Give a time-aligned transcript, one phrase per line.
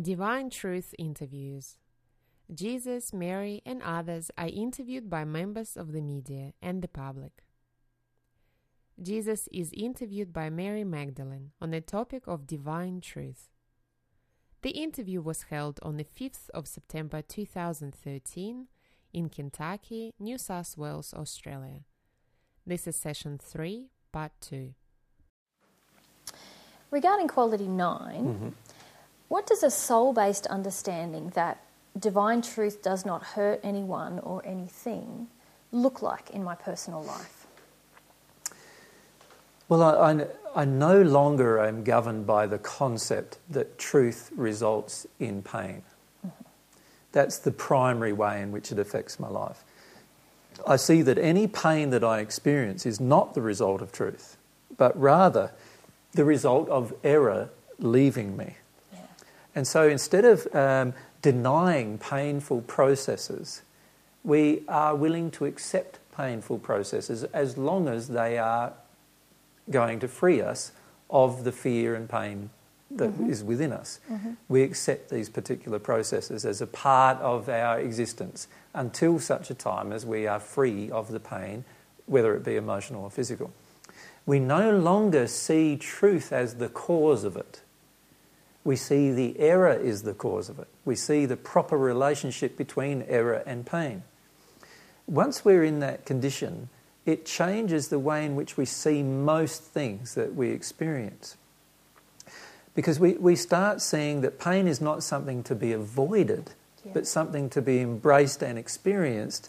[0.00, 1.78] Divine Truth Interviews
[2.54, 7.42] Jesus, Mary, and others are interviewed by members of the media and the public.
[9.00, 13.48] Jesus is interviewed by Mary Magdalene on the topic of divine truth.
[14.60, 18.66] The interview was held on the 5th of September 2013
[19.14, 21.84] in Kentucky, New South Wales, Australia.
[22.66, 24.74] This is session 3, part 2.
[26.90, 28.48] Regarding quality 9, mm-hmm.
[29.28, 31.62] What does a soul based understanding that
[31.98, 35.28] divine truth does not hurt anyone or anything
[35.72, 37.46] look like in my personal life?
[39.68, 45.42] Well, I, I, I no longer am governed by the concept that truth results in
[45.42, 45.82] pain.
[46.24, 46.44] Mm-hmm.
[47.12, 49.64] That's the primary way in which it affects my life.
[50.66, 54.36] I see that any pain that I experience is not the result of truth,
[54.76, 55.52] but rather
[56.12, 58.54] the result of error leaving me.
[59.56, 60.92] And so instead of um,
[61.22, 63.62] denying painful processes,
[64.22, 68.74] we are willing to accept painful processes as long as they are
[69.70, 70.72] going to free us
[71.08, 72.50] of the fear and pain
[72.90, 73.98] that is within us.
[74.48, 79.90] We accept these particular processes as a part of our existence until such a time
[79.90, 81.64] as we are free of the pain,
[82.04, 83.52] whether it be emotional or physical.
[84.26, 87.62] We no longer see truth as the cause of it.
[88.66, 90.66] We see the error is the cause of it.
[90.84, 94.02] We see the proper relationship between error and pain.
[95.06, 96.68] Once we're in that condition,
[97.04, 101.36] it changes the way in which we see most things that we experience.
[102.74, 106.50] Because we, we start seeing that pain is not something to be avoided,
[106.84, 106.90] Yeah.
[106.92, 109.48] but something to be embraced and experienced.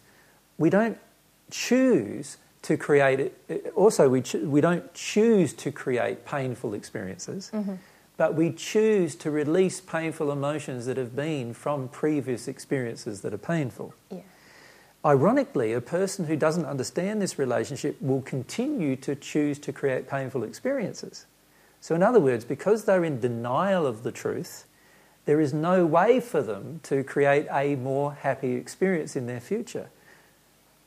[0.60, 1.00] We don't
[1.50, 3.74] choose to create it.
[3.76, 7.76] Also, we, cho- we don't choose to create painful experiences, mm-hmm.
[8.18, 13.38] But we choose to release painful emotions that have been from previous experiences that are
[13.38, 13.94] painful.
[14.12, 14.22] Yeah.
[15.06, 20.44] Ironically, a person who doesn't understand this relationship will continue to choose to create painful
[20.44, 21.28] experiences.
[21.80, 24.66] So, in other words, because they're in denial of the truth,
[25.26, 29.90] there is no way for them to create a more happy experience in their future.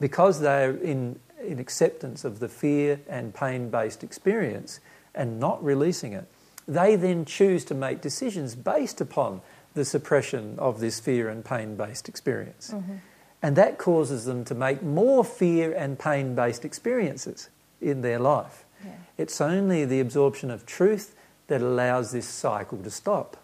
[0.01, 4.81] Because they're in, in acceptance of the fear and pain based experience
[5.15, 6.27] and not releasing it,
[6.67, 9.41] they then choose to make decisions based upon
[9.75, 12.71] the suppression of this fear and pain based experience.
[12.73, 12.97] Mm-hmm.
[13.43, 17.49] And that causes them to make more fear and pain based experiences
[17.81, 18.65] in their life.
[18.85, 18.93] Yeah.
[19.17, 21.15] It's only the absorption of truth
[21.47, 23.37] that allows this cycle to stop.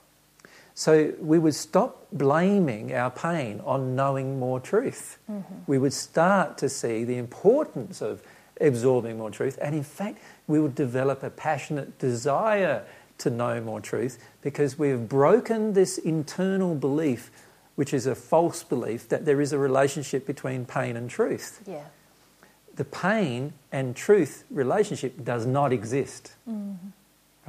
[0.74, 5.18] So we would stop blaming our pain on knowing more truth.
[5.30, 5.54] Mm-hmm.
[5.66, 8.22] We would start to see the importance of
[8.60, 12.84] absorbing more truth, and in fact, we would develop a passionate desire
[13.18, 17.30] to know more truth because we've broken this internal belief,
[17.74, 21.84] which is a false belief, that there is a relationship between pain and truth Yeah.
[22.74, 26.34] the pain and truth relationship does not exist.
[26.48, 26.88] Mm-hmm.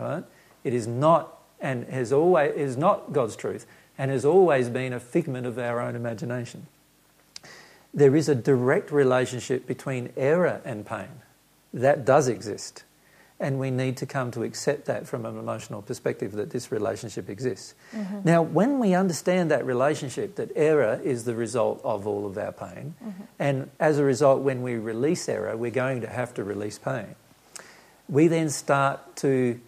[0.02, 0.24] Right?
[0.64, 3.66] It is not and has always is not God's truth
[3.98, 6.68] and has always been a figment of our own imagination.
[7.94, 11.22] There is a direct relationship between error and pain.
[11.74, 12.84] That does exist.
[13.40, 17.30] And we need to come to accept that from an emotional perspective that this relationship
[17.30, 17.76] exists.
[18.24, 22.52] Now, when we understand that relationship, that error is the result of all of our
[22.52, 22.96] pain,
[23.38, 27.14] and as a result, when we release error, we're going to have to release pain.
[28.10, 29.60] We then start to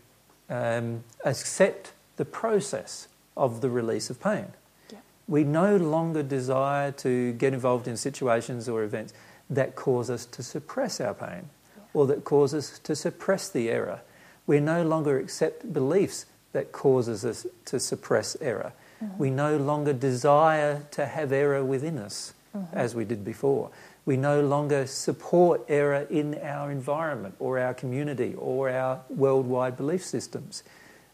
[0.49, 4.47] um, accept the process of the release of pain.
[4.91, 4.99] Yeah.
[5.27, 9.13] We no longer desire to get involved in situations or events
[9.49, 11.49] that cause us to suppress our pain
[11.93, 14.01] or that cause us to suppress the error.
[14.47, 18.73] We no longer accept beliefs that causes us to suppress error.
[19.03, 19.17] Mm-hmm.
[19.17, 22.77] We no longer desire to have error within us mm-hmm.
[22.77, 23.69] as we did before.
[24.05, 30.03] We no longer support error in our environment or our community or our worldwide belief
[30.03, 30.63] systems.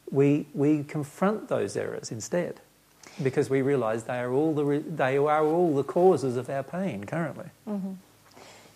[0.10, 2.62] We, we confront those errors instead
[3.22, 6.64] because we realise they are all the, re- they are all the causes of our
[6.64, 7.50] pain currently.
[7.68, 7.94] Mm-hmm.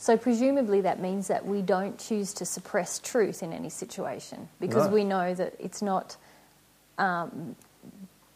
[0.02, 4.86] So, presumably, that means that we don't choose to suppress truth in any situation because
[4.86, 4.94] Right.
[4.94, 6.16] we know that it's not.
[6.98, 7.56] Um,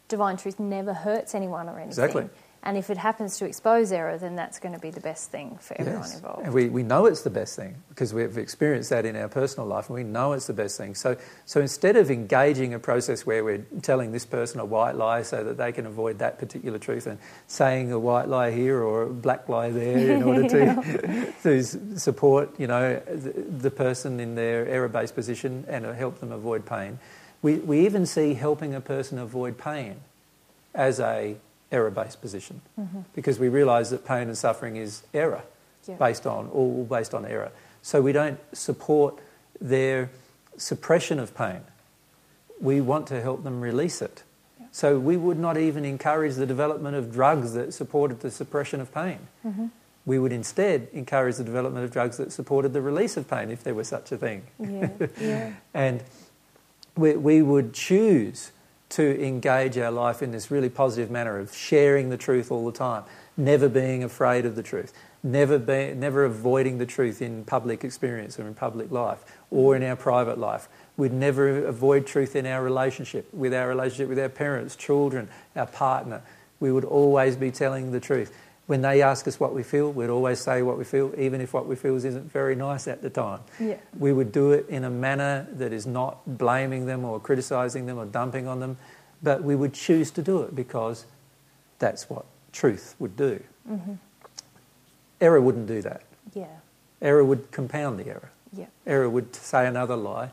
[0.08, 1.88] divine truth never hurts anyone or anything.
[1.88, 2.28] Exactly.
[2.66, 5.58] And if it happens to expose error, then that's going to be the best thing
[5.60, 6.14] for everyone Yes.
[6.16, 6.46] involved.
[6.46, 9.66] And we, we know it's the best thing because we've experienced that in our personal
[9.68, 10.94] life and we know it's the best thing.
[10.94, 11.14] So,
[11.44, 15.44] so instead of engaging a process where we're telling this person a white lie so
[15.44, 17.18] that they can avoid that particular truth and
[17.48, 21.62] saying a white lie here or a black lie there in order to, to
[21.98, 26.98] support you know, the, the person in their error-based position and help them avoid pain,
[27.42, 29.96] we, we even see helping a person avoid pain
[30.74, 31.36] as a
[31.74, 32.60] error-based position
[33.14, 35.42] because we realise that pain and suffering is error
[35.88, 35.96] Yeah.
[36.06, 37.50] based on all based on error.
[37.82, 39.12] So we don't support
[39.60, 40.08] their
[40.56, 41.60] suppression of pain.
[42.60, 44.22] We want to help them release it.
[44.60, 44.66] Yeah.
[44.72, 48.88] So we would not even encourage the development of drugs that supported the suppression of
[48.94, 49.18] pain.
[49.44, 49.66] Mm-hmm.
[50.06, 53.62] We would instead encourage the development of drugs that supported the release of pain, if
[53.64, 54.42] there was such a thing.
[54.58, 54.88] Yeah.
[55.20, 55.52] Yeah.
[55.74, 56.02] And
[56.96, 58.52] we, we would choose
[58.94, 62.76] to engage our life in this really positive manner of sharing the truth all the
[62.76, 63.02] time,
[63.36, 64.92] never being afraid of the truth,
[65.24, 69.82] never, be, never avoiding the truth in public experience or in public life or in
[69.82, 70.68] our private life.
[70.96, 75.66] We'd never avoid truth in our relationship, with our relationship with our parents, children, our
[75.66, 76.22] partner.
[76.60, 78.32] We would always be telling the truth.
[78.66, 81.52] When they ask us what we feel, we'd always say what we feel, even if
[81.52, 83.40] what we feel isn't very nice at the time.
[83.60, 83.76] Yeah.
[83.98, 87.98] We would do it in a manner that is not blaming them or criticising them
[87.98, 88.78] or dumping on them,
[89.22, 91.04] but we would choose to do it because
[91.78, 93.42] that's what truth would do.
[93.70, 93.94] Mm-hmm.
[95.20, 96.02] Error wouldn't do that.
[96.32, 96.46] Yeah.
[97.02, 98.30] Error would compound the error.
[98.50, 98.66] Yeah.
[98.86, 100.30] Error would say another lie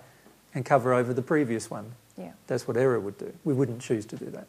[0.54, 1.92] and cover over the previous one.
[2.18, 2.32] Yeah.
[2.48, 3.34] That's what error would do.
[3.44, 4.48] We wouldn't choose to do that.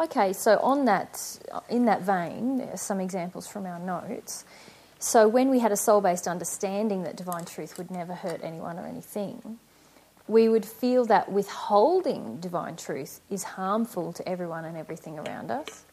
[0.00, 1.38] Okay, so on that,
[1.68, 4.44] in that vein, there are some examples from our notes.
[4.98, 8.86] So when we had a soul-based understanding that divine truth would never hurt anyone or
[8.86, 9.58] anything,
[10.26, 15.84] we would feel that withholding divine truth is harmful to everyone and everything around us.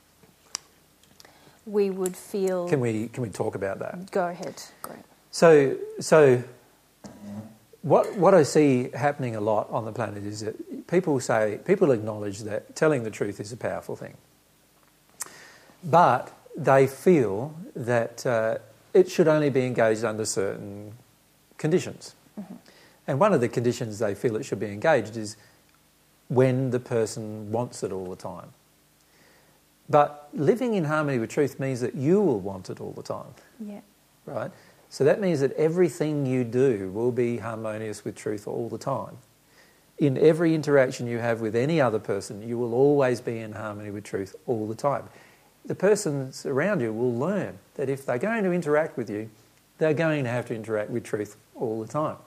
[1.66, 2.68] We would feel.
[2.70, 4.10] Can we, can we talk about that?
[4.12, 4.64] Go ahead.
[4.82, 5.00] Great.
[5.32, 6.44] So, so
[7.82, 11.92] what, what I see happening a lot on the planet is that people say, people
[11.92, 14.16] acknowledge that telling the truth is a powerful thing.
[15.84, 18.58] But they feel that uh,
[18.94, 20.94] it should only be engaged under certain
[21.58, 22.16] conditions.
[23.08, 25.36] And one of the conditions they feel it should be engaged is
[26.28, 28.54] when the person wants it all the time.
[29.90, 33.34] But living in harmony with truth means that you will want it all the time
[33.60, 33.82] Yeah.
[34.26, 34.52] right?
[34.92, 39.18] So that means that everything you do will be harmonious with truth all the time.
[40.00, 43.90] In every interaction you have with any other person, you will always be in harmony
[43.90, 45.06] with truth all the time.
[45.64, 49.30] The persons around you will learn that if they're going to interact with you,
[49.78, 52.18] they're going to have to interact with truth all the time.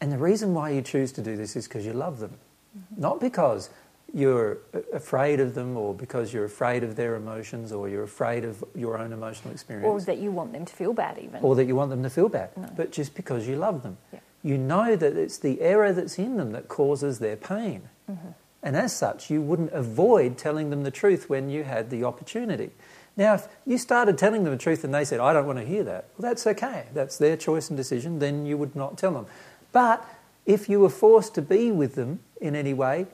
[0.00, 2.38] And the reason why you choose to do this is because you love them,
[2.78, 3.00] mm-hmm.
[3.00, 3.68] not because
[4.14, 4.58] you're
[4.92, 8.98] afraid of them or because you're afraid of their emotions or you're afraid of your
[8.98, 11.42] own emotional experience Or that you want them to feel bad, even.
[11.42, 12.68] or that you want them to feel bad, No.
[12.76, 13.96] but just because you love them.
[14.12, 14.20] Yeah.
[14.42, 17.88] You know that it's the error that's in them that causes their pain.
[18.10, 18.28] Mm-hmm.
[18.62, 22.70] And as such, you wouldn't avoid telling them the truth when you had the opportunity.
[23.16, 25.64] Now, if you started telling them the truth and they said, I don't want to
[25.64, 26.84] hear that, well, that's okay.
[26.94, 29.26] That's their choice and decision, then you would not tell them.
[29.72, 30.04] But
[30.46, 33.06] if you were forced to be with them in any way,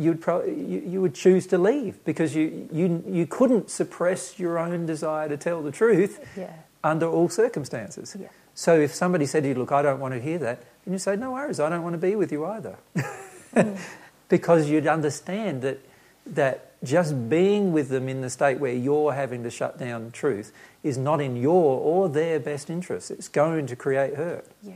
[0.00, 4.58] you'd pro- you, you would choose to leave because you, you, you couldn't suppress your
[4.58, 6.52] own desire to tell the truth yeah.
[6.82, 8.16] under all circumstances.
[8.18, 8.28] Yeah.
[8.54, 10.98] So if somebody said to you, Look, I don't want to hear that, then you
[10.98, 12.76] say, No worries, I don't want to be with you either.
[13.54, 13.78] Mm.
[14.28, 15.80] because you'd understand that,
[16.26, 20.52] that just being with them in the state where you're having to shut down truth
[20.82, 23.10] is not in your or their best interest.
[23.10, 24.46] It's going to create hurt.
[24.62, 24.74] Yeah.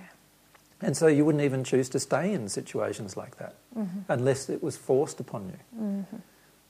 [0.85, 4.01] And so you wouldn't even choose to stay in situations like that Mm-hmm.
[4.09, 6.05] unless it was forced upon you.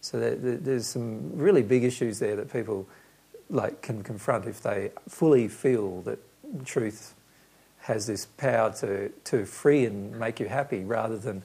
[0.00, 2.86] So there, there- there's some really big issues there that people
[3.50, 6.18] like can confront if they fully feel that
[6.64, 7.14] truth
[7.80, 11.42] has this power to, to free and make you happy rather than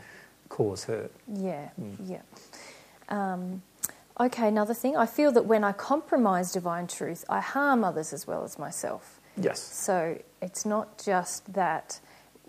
[0.48, 1.12] cause hurt.
[1.28, 1.96] Yeah, Mm.
[2.08, 2.22] yeah.
[3.10, 3.62] Um,
[4.20, 4.96] okay, another thing.
[4.96, 9.20] I feel that when I compromise divine truth, I harm others as well as myself.
[9.36, 9.60] Yes.
[9.62, 12.00] So it's not just that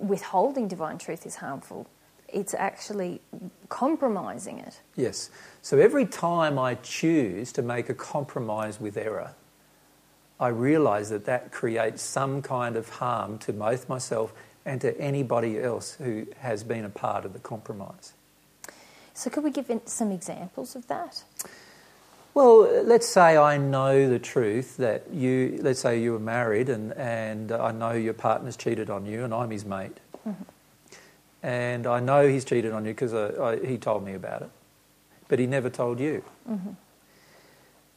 [0.01, 1.87] withholding divine truth is harmful,
[2.29, 3.21] it's actually
[3.69, 4.81] compromising it.
[4.97, 5.31] Yes.
[5.63, 9.35] So every time I choose to make a compromise with error,
[10.39, 14.33] I realise that that creates some kind of harm to both myself
[14.65, 18.15] and to anybody else who has been a part of the compromise.
[19.13, 21.25] So, could we give some examples of that?
[22.33, 26.93] Well, let's say I know the truth that you, let's say you were married and,
[26.93, 29.99] and I know your partner's cheated on you and I'm his mate.
[30.27, 30.43] Mm-hmm.
[31.43, 33.13] And I know he's cheated on you because
[33.67, 34.51] he told me about it.
[35.29, 36.23] But he never told you.
[36.49, 36.71] Mm-hmm.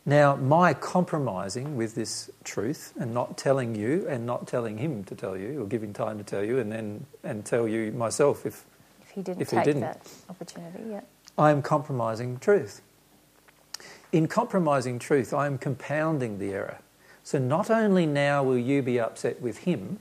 [0.05, 5.15] Now, my compromising with this truth and not telling you and not telling him to
[5.15, 8.65] tell you or giving time to tell you and then and tell you myself if
[9.01, 9.81] If he didn't If he take didn't.
[9.81, 11.01] that opportunity, yeah.
[11.37, 12.81] I am compromising truth.
[14.13, 16.77] In compromising truth, I am compounding the error.
[17.23, 19.99] So not only now will you be upset with him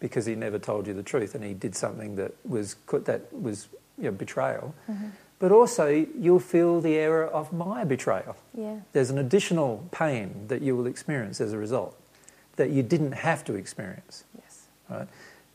[0.00, 3.68] because he never told you the truth and he did something that was that was
[3.96, 4.74] you know, betrayal,
[5.38, 5.86] but also
[6.18, 8.34] you'll feel the error of my betrayal.
[8.54, 8.80] Yeah.
[8.92, 11.96] There's an additional pain that you will experience as a result
[12.56, 14.66] that you didn't have to experience, Yes.
[14.90, 15.06] right?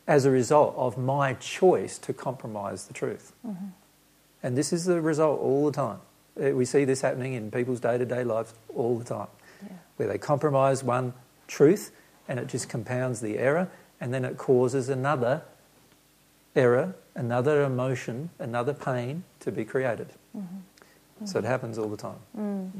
[0.08, 3.34] As a result of my choice to compromise the truth.
[3.46, 3.66] Mm-hmm.
[4.42, 6.00] And this is the result all the time.
[6.42, 9.28] Uh, We see this happening in people's day to day lives all the time,
[9.62, 9.70] Yeah.
[9.98, 11.14] where they compromise one
[11.48, 11.92] truth
[12.28, 13.68] and it just compounds the error,
[14.00, 15.42] and then it causes another
[16.56, 20.08] error, another emotion, another pain to be created.
[20.36, 21.26] Mm-hmm.
[21.26, 22.20] So it happens all the time.
[22.38, 22.72] Mm.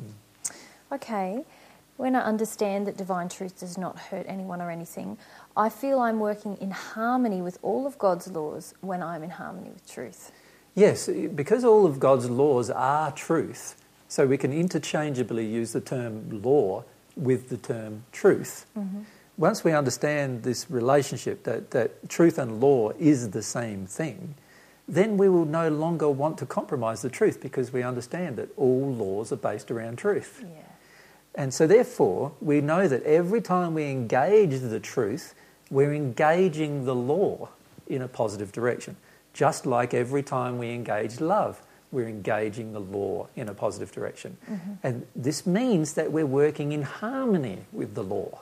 [0.92, 1.44] Okay.
[1.98, 5.18] When I understand that divine truth does not hurt anyone or anything,
[5.56, 9.70] I feel I'm working in harmony with all of God's laws when I'm in harmony
[9.70, 10.32] with truth.
[10.76, 13.76] Yes, because all of God's laws are truth,
[14.08, 16.84] so we can interchangeably use the term law
[17.16, 18.66] with the term truth.
[18.78, 19.02] Mm-hmm.
[19.38, 24.36] Once we understand this relationship, that, that truth and law is the same thing,
[24.88, 28.94] then we will no longer want to compromise the truth because we understand that all
[28.94, 30.44] laws are based around truth.
[30.44, 30.62] Yeah.
[31.36, 35.34] And so, therefore, we know that every time we engage the truth,
[35.72, 37.50] we're engaging the law
[37.88, 38.98] in a positive direction.
[39.34, 41.62] Just like every time we engage love,
[41.92, 44.38] we're engaging the law in a positive direction.
[44.50, 44.74] Mm-hmm.
[44.84, 48.42] And this means that we're working in harmony with the law.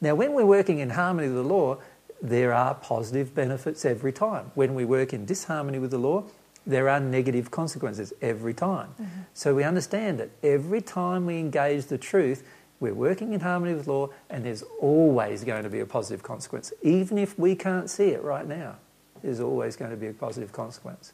[0.00, 1.78] Now, when we're working in harmony with the law,
[2.22, 4.52] there are positive benefits every time.
[4.54, 6.24] When we work in disharmony with the law,
[6.66, 8.88] there are negative consequences every time.
[9.00, 9.20] Mm-hmm.
[9.34, 12.42] So we understand that every time we engage the truth,
[12.80, 16.72] we're working in harmony with law, and there's always going to be a positive consequence.
[16.82, 18.76] Even if we can't see it right now,
[19.24, 21.12] there's always going to be a positive consequence.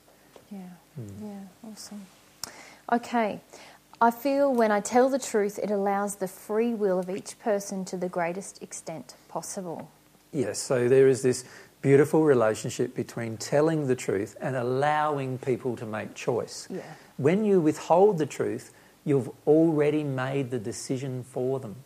[0.51, 0.59] Yeah.
[0.97, 1.27] Hmm.
[1.27, 1.71] Yeah.
[1.71, 2.05] Awesome.
[2.93, 3.41] Okay.
[4.01, 7.85] I feel when I tell the truth, it allows the free will of each person
[7.85, 9.91] to the greatest extent possible.
[10.33, 11.45] Yes, so there is this
[11.83, 16.67] beautiful relationship between telling the truth and allowing people to make choice.
[16.69, 16.81] Yeah.
[17.17, 18.73] When you withhold the truth,
[19.05, 21.77] you've already made the decision for them.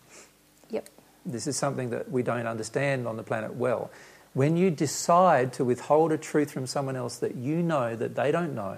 [0.70, 0.88] Yep.
[1.26, 3.90] This is something that we don't understand on the planet well.
[4.34, 8.30] When you decide to withhold a truth from someone else that you know that they
[8.32, 8.76] don't know,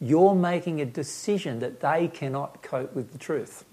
[0.00, 3.64] you're making a decision that they cannot cope with the truth.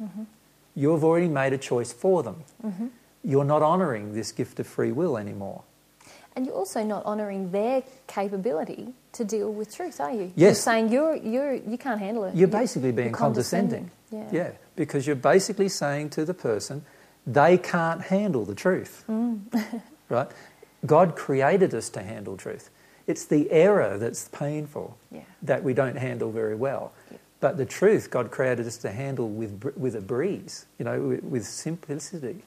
[0.76, 2.44] You've already made a choice for them.
[3.24, 5.64] You're not honouring this gift of free will anymore.
[6.36, 10.32] And you're also not honouring their capability to deal with truth, are you?
[10.36, 10.36] Yes.
[10.36, 12.36] You're saying you're, you're, you can't handle it.
[12.36, 13.92] You're basically being you're condescending.
[14.10, 14.36] condescending.
[14.36, 14.52] Yeah.
[14.76, 16.84] because you're basically saying to the person,
[17.28, 19.04] they can't handle the truth.
[19.08, 19.42] Mm.
[20.10, 20.28] right?
[20.86, 22.70] God created us to handle truth.
[23.08, 25.22] It's the error that's painful Yeah.
[25.42, 26.92] that we don't handle very well.
[27.12, 27.18] Yeah.
[27.40, 31.24] But the truth, God created us to handle with, with a breeze, you know, with,
[31.24, 32.44] with simplicity.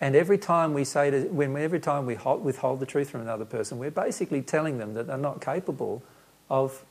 [0.00, 3.20] And every time we say to, when every time we hold, withhold the truth from
[3.20, 6.02] another person, we're basically telling them that they're not capable
[6.50, 6.84] of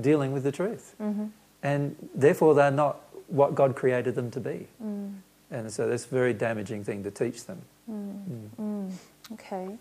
[0.00, 0.94] dealing with the truth.
[1.00, 1.26] Mm-hmm.
[1.62, 4.66] And therefore, they're not what God created them to be.
[4.82, 5.14] Mm.
[5.50, 7.62] And so that's a very damaging thing to teach them.
[7.90, 8.92] Mm.
[9.34, 9.76] Okay.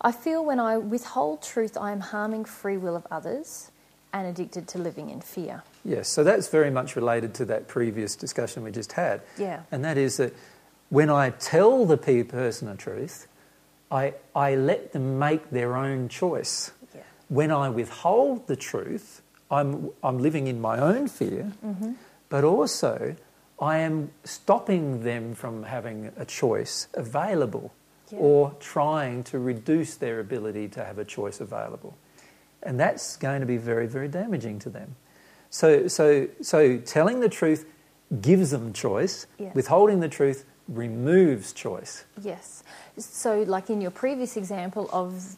[0.00, 3.70] I feel when I withhold truth, I am harming free will of others
[4.12, 5.62] and addicted to living in fear.
[5.84, 9.22] Yes, so that's very much related to that previous discussion we just had.
[9.38, 9.62] Yeah.
[9.72, 10.34] And that is that
[10.90, 13.26] when I tell the pe- person a truth,
[13.90, 16.72] I, I let them make their own choice.
[16.94, 17.02] Yeah.
[17.28, 21.92] When I withhold the truth, I'm, I'm living in my own fear, Mm-hmm.
[22.28, 23.16] but also
[23.60, 27.72] I am stopping them from having a choice available
[28.10, 28.18] Yeah.
[28.18, 31.96] or trying to reduce their ability to have a choice available.
[32.62, 34.96] And that's going to be very, very damaging to them.
[35.50, 37.66] So, so, so telling the truth
[38.20, 39.54] gives them choice, Yes.
[39.54, 42.04] withholding the truth removes choice.
[42.20, 42.62] Yes.
[42.98, 45.36] So, like in your previous example of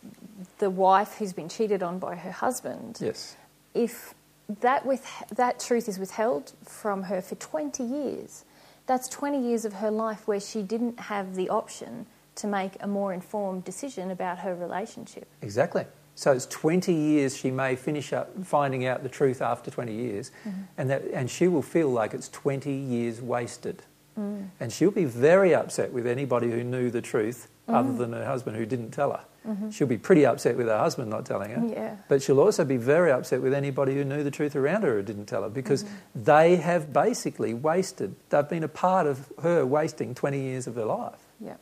[0.59, 3.37] the wife who's been cheated on by her husband, Yes.
[3.75, 4.15] if
[4.61, 8.45] that, with, that truth is withheld from her for 20 years,
[8.87, 12.07] that's 20 years of her life where she didn't have the option
[12.39, 15.29] to make a more informed decision about her relationship.
[15.43, 15.85] Exactly.
[16.15, 20.33] So it's 20 years she may finish up finding out the truth after 20 years,
[20.41, 20.63] mm-hmm.
[20.77, 23.83] and, that, and she will feel like it's 20 years wasted.
[24.19, 24.49] Mm.
[24.59, 27.77] And she'll be very upset with anybody who knew the truth mm-hmm.
[27.77, 29.25] other than her husband who didn't tell her.
[29.47, 29.71] Mm-hmm.
[29.71, 31.65] She'll be pretty upset with her husband not telling her.
[31.67, 31.97] Yeah.
[32.09, 35.03] But she'll also be very upset with anybody who knew the truth around her who
[35.03, 40.15] didn't tell her because they have basically wasted, they've been a part of her wasting
[40.15, 41.21] 20 years of her life.
[41.41, 41.55] Yeah.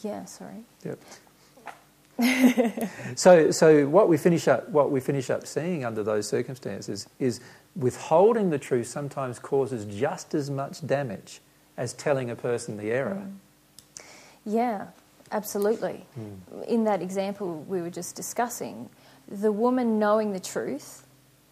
[0.00, 0.64] Yeah, sorry.
[0.84, 0.98] Yep.
[3.16, 7.40] so, so what we finish up, what we finish up seeing under those circumstances is
[7.74, 11.40] withholding the truth sometimes causes just as much damage
[11.76, 13.22] as telling a person the error.
[13.26, 14.02] Mm.
[14.44, 14.86] Yeah,
[15.30, 16.04] absolutely.
[16.14, 16.62] Hmm.
[16.68, 18.90] In that example we were just discussing,
[19.28, 21.06] the woman knowing the truth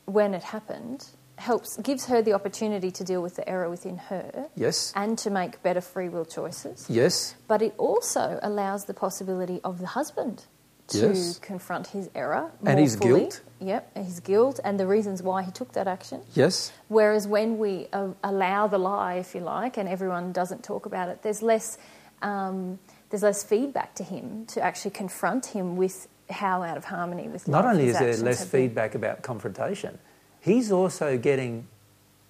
[0.04, 1.06] when it happened,
[1.40, 4.92] helps gives her the opportunity to deal with the error within her Yes.
[4.94, 6.86] and to make better free will choices.
[6.88, 7.34] Yes.
[7.48, 10.44] But it also allows the possibility of the husband
[10.88, 11.38] to Yes.
[11.38, 13.20] confront his error And his fully.
[13.20, 13.40] guilt.
[13.60, 16.22] Yep, his guilt and the reasons why he took that action.
[16.34, 16.72] Yes.
[16.88, 21.08] Whereas when we uh, allow the lie, if you like, and everyone doesn't talk about
[21.08, 21.78] it, there's less
[22.22, 22.78] um,
[23.08, 27.48] there's less feedback to him to actually confront him with how out of harmony with
[27.48, 29.98] Not only is there less feedback about confrontation,
[30.40, 31.66] he's also getting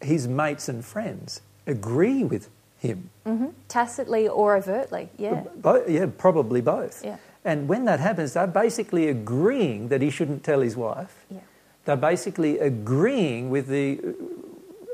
[0.01, 2.49] his mates and friends agree with
[2.79, 3.11] him.
[3.27, 3.53] Mhm.
[3.69, 7.05] tacitly or overtly, yeah, Bo- yeah, probably both.
[7.05, 7.17] Yeah.
[7.45, 11.25] And when that happens, they're basically agreeing that he shouldn't tell his wife.
[11.31, 11.41] yeah,
[11.85, 14.01] They're basically agreeing with the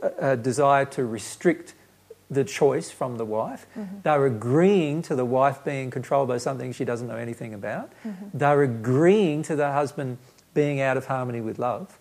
[0.02, 1.75] uh, uh, desire to restrict
[2.30, 3.66] the choice from the wife.
[3.78, 3.96] Mm-hmm.
[4.02, 7.90] They're agreeing to the wife being controlled by something she doesn't know anything about.
[8.04, 8.26] Mm-hmm.
[8.38, 10.18] They're agreeing to the husband
[10.54, 11.99] being out of harmony with love.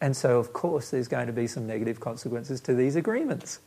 [0.00, 3.60] And so, of course, there's going to be some negative consequences to these agreements.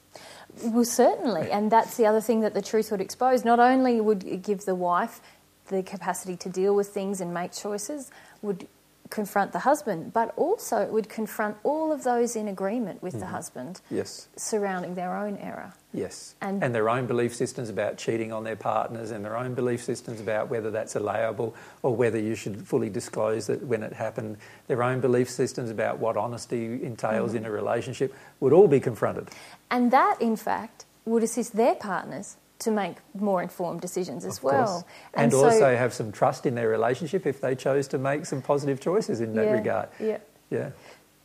[0.64, 3.46] Well, certainly, and that's the other thing that the truth would expose.
[3.46, 5.22] Not only would it give the wife
[5.68, 8.68] the capacity to deal with things and make choices, would
[9.10, 13.20] confront the husband, but also it would confront all of those in agreement with the
[13.20, 13.34] mm-hmm.
[13.34, 14.28] husband Yes.
[14.36, 15.74] surrounding their own error.
[15.92, 16.36] Yes.
[16.42, 19.84] And- And, their own belief systems about cheating on their partners and their own belief
[19.84, 24.38] systems about whether that's allowable or whether you should fully disclose that when it happened.
[24.68, 27.38] Their own belief systems about what honesty entails mm-hmm.
[27.38, 29.30] in a relationship would all be confronted.
[29.72, 34.44] And that, in fact, would assist their partners to make more informed decisions as of
[34.44, 34.88] well.
[35.14, 38.42] And, so- also have some trust in their relationship if they chose to make some
[38.42, 39.90] positive choices in that Yeah, regard.
[40.00, 40.18] Yeah.
[40.50, 40.70] Yeah.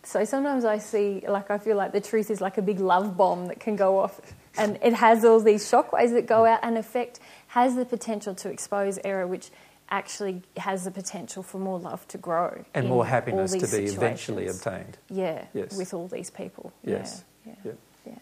[0.05, 3.17] So sometimes I see, like, I feel like the truth is like a big love
[3.17, 4.21] bomb that can go off,
[4.57, 8.51] and it has all these shockwaves that go out and affect, has the potential to
[8.51, 9.51] expose error, which
[9.89, 14.47] actually has the potential for more love to grow And more happiness to be eventually
[14.47, 14.99] obtained.
[15.11, 15.77] Yeah, Yes.
[15.77, 16.73] with all these people.
[16.85, 17.25] Yes.
[17.47, 17.55] Yeah.
[17.65, 17.73] yeah,
[18.07, 18.13] Yeah.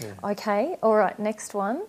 [0.00, 0.30] yeah.
[0.32, 1.82] Okay, all right, next one.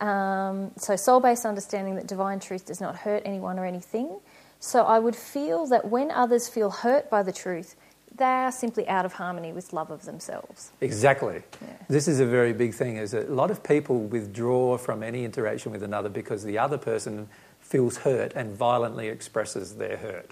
[0.00, 4.20] Um, so, soul based understanding that divine truth does not hurt anyone or anything.
[4.60, 7.74] So, I would feel that when others feel hurt by the truth,
[8.16, 10.72] they are simply out of harmony with love of themselves.
[10.80, 11.42] Exactly.
[11.60, 11.68] Yeah.
[11.88, 12.96] This is a very big thing.
[12.96, 16.78] Is that a lot of people withdraw from any interaction with another because the other
[16.78, 17.28] person
[17.60, 20.30] feels hurt and violently expresses their hurt.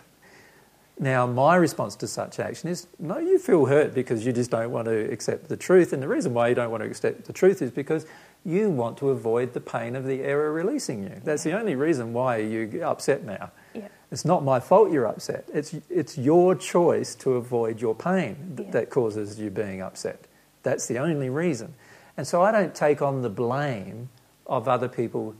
[0.98, 4.70] Now, my response to such action is no, you feel hurt because you just don't
[4.70, 5.92] want to accept the truth.
[5.92, 8.06] And the reason why you don't want to accept the truth is because
[8.44, 11.20] you want to avoid the pain of the error releasing you.
[11.24, 13.50] That's the only reason why you're upset now.
[13.74, 13.88] Yeah.
[14.12, 15.48] It's not my fault you're upset.
[15.52, 18.72] It's, it's your choice to avoid your pain th- Yeah.
[18.72, 20.26] that causes you being upset.
[20.62, 21.74] That's the only reason.
[22.16, 24.08] And so I don't take on the blame
[24.46, 25.34] of other people's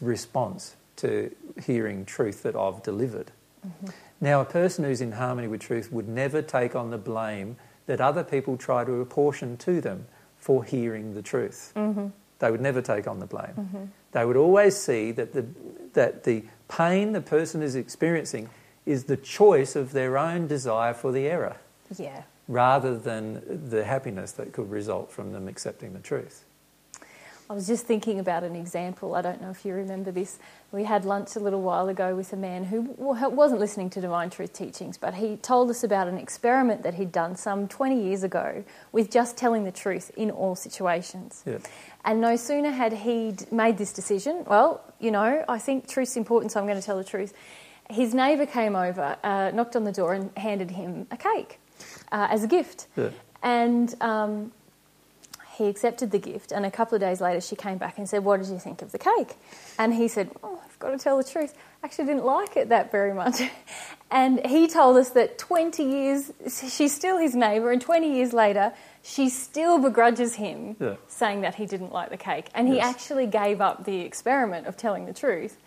[0.00, 1.30] response to
[1.64, 3.30] hearing truth that I've delivered.
[3.66, 3.88] Mm-hmm.
[4.20, 8.00] Now, a person who's in harmony with truth would never take on the blame that
[8.00, 10.06] other people try to apportion to them
[10.38, 11.72] for hearing the truth.
[11.76, 12.08] Mm-hmm.
[12.38, 13.52] They would never take on the blame.
[13.58, 13.84] Mm-hmm.
[14.12, 15.44] They would always see that the,
[15.94, 18.48] that the pain the person is experiencing
[18.86, 21.56] is the choice of their own desire for the error
[21.98, 22.22] Yeah.
[22.46, 26.44] rather than the happiness that could result from them accepting the truth.
[27.50, 29.14] I was just thinking about an example.
[29.14, 30.38] I don't know if you remember this.
[30.70, 34.28] We had lunch a little while ago with a man who wasn't listening to Divine
[34.28, 38.22] Truth teachings, but he told us about an experiment that he'd done some 20 years
[38.22, 41.42] ago with just telling the truth in all situations.
[41.46, 41.58] Yeah.
[42.04, 46.52] And no sooner had he made this decision, well, you know, I think truth's important,
[46.52, 47.32] so I'm going to tell the truth.
[47.88, 51.60] His neighbour came over, uh, knocked on the door, and handed him a cake
[52.12, 52.88] uh, as a gift.
[52.94, 53.08] Yeah.
[53.42, 54.52] And um,
[55.58, 58.24] he accepted the gift, and a couple of days later, she came back and said,
[58.24, 59.34] What did you think of the cake?
[59.78, 61.54] And he said, Oh, I've got to tell the truth.
[61.82, 63.42] Actually, didn't like it that very much.
[64.10, 68.72] And he told us that 20 years, she's still his neighbour, and 20 years later,
[69.02, 70.94] she still begrudges him Yeah.
[71.08, 72.46] saying that he didn't like the cake.
[72.54, 72.86] And he Yes.
[72.86, 75.58] actually gave up the experiment of telling the truth.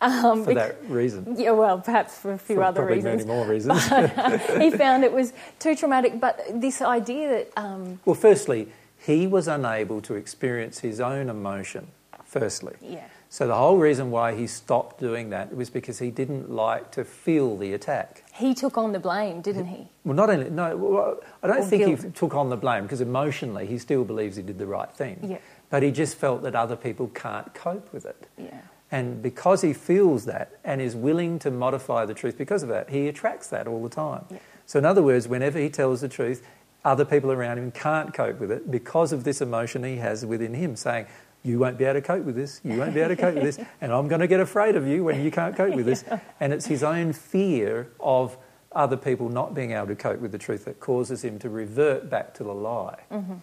[0.00, 1.36] Um, For that reason.
[1.38, 3.26] yeah, well, perhaps for a few For other probably reasons.
[3.26, 3.84] many more reasons.
[4.58, 6.18] he found it was too traumatic.
[6.18, 8.68] But this idea that um, well, firstly,
[9.04, 11.88] he was unable to experience his own emotion,
[12.24, 12.74] firstly.
[12.80, 13.04] Yeah.
[13.28, 17.04] So the whole reason why he stopped doing that was because he didn't like to
[17.04, 18.24] feel the attack.
[18.34, 19.88] He took on the blame, didn't he?
[20.04, 23.00] Well, not only, no, well, I don't Or think he took on the blame because
[23.00, 25.18] emotionally he still believes he did the right thing.
[25.22, 25.38] Yeah.
[25.70, 28.26] But he just felt that other people can't cope with it.
[28.36, 28.60] Yeah.
[28.90, 32.90] And because he feels that and is willing to modify the truth because of that,
[32.90, 34.26] he attracts that all the time.
[34.30, 34.38] Yeah.
[34.66, 36.46] So, in other words, whenever he tells the truth,
[36.84, 40.54] other people around him can't cope with it because of this emotion he has within
[40.54, 41.06] him saying,
[41.42, 43.44] You won't be able to cope with this, you won't be able to cope with
[43.44, 46.04] this, and I'm going to get afraid of you when you can't cope with this.
[46.40, 48.36] And it's his own fear of
[48.72, 52.10] other people not being able to cope with the truth that causes him to revert
[52.10, 53.00] back to the lie.
[53.12, 53.34] Mm-hmm.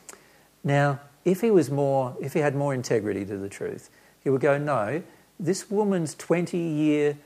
[0.64, 3.90] Now, if he was more, if he had more integrity to the truth,
[4.24, 5.02] he would go, no,
[5.40, 7.18] this woman's 20 year,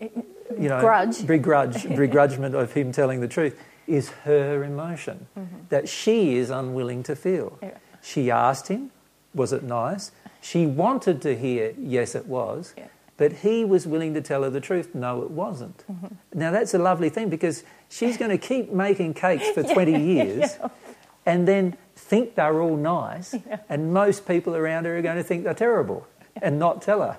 [0.00, 1.26] you know, Grudge.
[1.26, 5.26] begrudge, begrudgement of him telling the truth is her emotion
[5.68, 7.50] that she is unwilling to feel.
[7.50, 7.64] Mm-hmm.
[7.66, 7.78] Yeah.
[8.02, 8.90] She asked him,
[9.34, 10.12] was it nice?
[10.40, 12.74] She wanted to hear, yes, it was.
[12.76, 12.86] Yeah.
[13.16, 14.94] But he was willing to tell her the truth.
[14.94, 15.84] No, it wasn't.
[15.90, 16.38] Mm-hmm.
[16.38, 20.56] Now, that's a lovely thing because she's going to keep making cakes for 20 years
[21.24, 23.34] and then think they're all nice,
[23.68, 26.06] and most people around her are going to think they're terrible
[26.42, 27.16] and not tell her.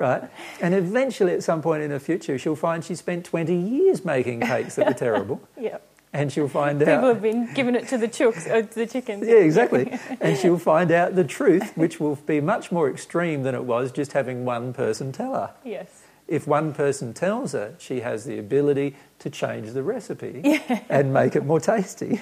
[0.00, 0.22] Right?
[0.60, 4.40] And eventually, at some point in the future, she'll find she spent 20 years making
[4.40, 5.78] cakes that were terrible, Yeah.
[6.14, 6.96] And she'll find People out.
[6.98, 9.26] People have been giving it to the chooks, uh, to the chickens.
[9.26, 9.98] Yeah, exactly.
[10.20, 13.90] and she'll find out the truth, which will be much more extreme than it was
[13.92, 15.54] just having one person tell her.
[15.64, 15.88] Yes.
[16.26, 21.36] If one person tells her, she has the ability to change the recipe and make
[21.36, 22.20] it more tasty.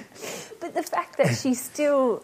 [0.59, 2.23] But the fact that she still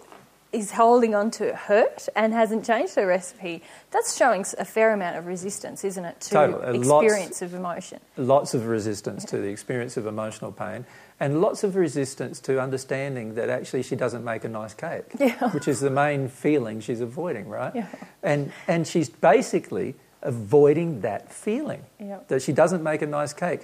[0.51, 5.15] is holding on to hurt and hasn't changed her recipe, that's showing a fair amount
[5.15, 6.63] of resistance, isn't it, to Totally.
[6.63, 7.99] Uh, lots- experience of emotion?
[8.17, 10.85] Lots of resistance to the experience of emotional pain,
[11.19, 15.49] and lots of resistance to understanding that actually she doesn't make a nice cake, Yeah.
[15.53, 17.75] which is the main feeling she's avoiding, right?
[17.75, 17.87] Yeah.
[18.23, 22.19] And, and she's basically avoiding that feeling Yeah.
[22.27, 23.61] that she doesn't make a nice cake.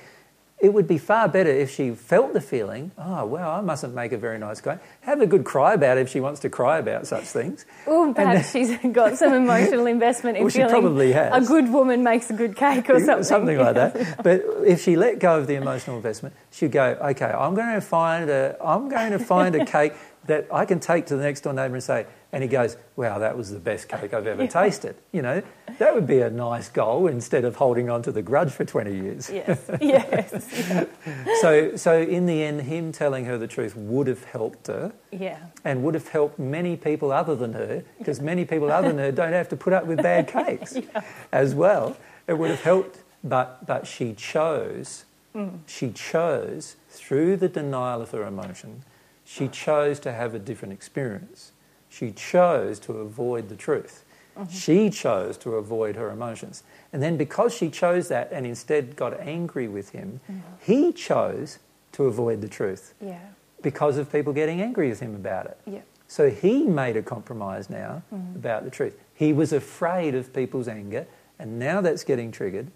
[0.65, 4.11] It would be far better if she felt the feeling, oh, well, I mustn't make
[4.13, 4.79] a very nice cake.
[5.01, 7.67] Have a good cry about it if she wants to cry about such things.
[7.85, 11.45] Or perhaps she's got some emotional investment in Well, she feeling probably has.
[11.45, 13.23] a good woman makes a good cake or something.
[13.23, 13.93] Something like that.
[14.23, 17.81] But if she let go of the emotional investment, she'd go, okay, I'm going to
[17.81, 19.93] find a, I'm going to find a cake
[20.27, 23.19] that I can take to the next door neighbour and say, and he goes, wow,
[23.19, 24.95] that was the best cake I've ever tasted.
[25.11, 25.41] You know,
[25.77, 28.93] that would be a nice goal instead of holding on to the grudge for 20
[28.93, 29.29] years.
[29.29, 30.87] Yes, yes,
[31.41, 35.37] So, so in the end, him telling her the truth would have helped her yeah,
[35.63, 39.11] and would have helped many people other than her, because many people other than her
[39.11, 40.77] don't have to put up with bad cakes
[41.31, 41.95] as well.
[42.27, 45.59] It would have helped, but, but she chose, mm.
[45.67, 48.83] she chose through the denial of her emotion,
[49.25, 51.51] she chose to have a different experience.
[51.89, 54.05] She chose to avoid the truth.
[54.37, 54.51] Mm-hmm.
[54.51, 56.63] She chose to avoid her emotions.
[56.93, 60.41] And then because she chose that and instead got angry with him, mm-hmm.
[60.59, 61.59] he chose
[61.93, 63.19] to avoid the truth yeah,
[63.61, 65.57] because of people getting angry with him about it.
[65.65, 68.35] yeah, So he made a compromise now mm-hmm.
[68.35, 68.97] about the truth.
[69.13, 71.07] He was afraid of people's anger,
[71.39, 72.69] and now that's getting triggered.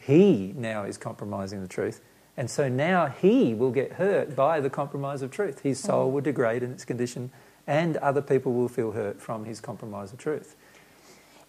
[0.00, 2.02] He now is compromising the truth.
[2.38, 5.62] And so now he will get hurt by the compromise of truth.
[5.62, 6.12] His soul mm.
[6.12, 7.32] will degrade in its condition,
[7.66, 10.54] and other people will feel hurt from his compromise of truth.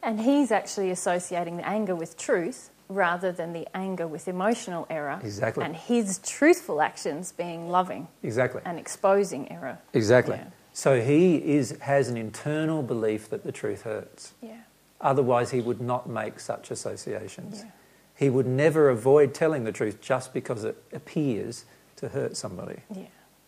[0.02, 5.19] And he's actually associating the anger with truth rather than the anger with emotional error.
[5.21, 5.63] Exactly.
[5.63, 8.63] And his truthful actions being loving Exactly.
[8.65, 9.78] and exposing error.
[9.93, 10.38] Exactly.
[10.38, 10.47] Yeah.
[10.73, 14.34] So he is, has an internal belief that the truth hurts.
[14.41, 14.62] Yeah.
[14.99, 17.62] Otherwise, he would not make such associations.
[17.63, 17.71] Yeah.
[18.19, 21.63] He would never avoid telling the truth just because it appears
[21.95, 23.03] to hurt somebody, Yeah.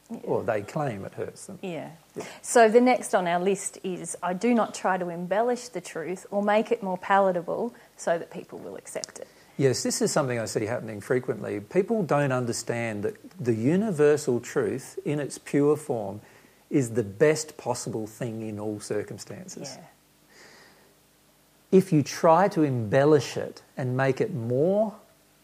[0.10, 0.18] Yeah.
[0.24, 1.60] or they claim it hurts them.
[1.62, 1.90] Yeah.
[2.42, 6.26] So the next on our list is I do not try to embellish the truth
[6.32, 9.28] or make it more palatable so that people will accept it.
[9.58, 11.60] Yes, this is something I see happening frequently.
[11.60, 16.22] People don't understand that the universal truth, in its pure form,
[16.70, 19.76] is the best possible thing in all circumstances.
[19.78, 19.86] Yeah.
[21.72, 24.96] If you try to embellish it and make it more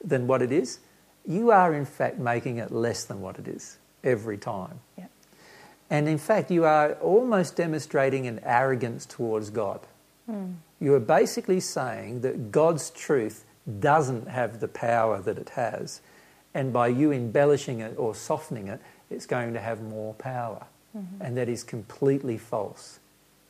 [0.04, 0.80] than what it is,
[1.26, 4.80] you are in fact making it less than what it is every time.
[4.98, 5.06] Yeah.
[5.90, 9.80] And in fact, you are almost demonstrating an arrogance towards God.
[10.26, 10.54] Hmm.
[10.80, 13.46] You are basically saying that God's truth
[13.80, 16.02] doesn't have the power that it has,
[16.54, 20.66] and by you embellishing it or softening it, it's going to have more power.
[20.96, 21.22] Mm-hmm.
[21.22, 23.00] And that is completely false.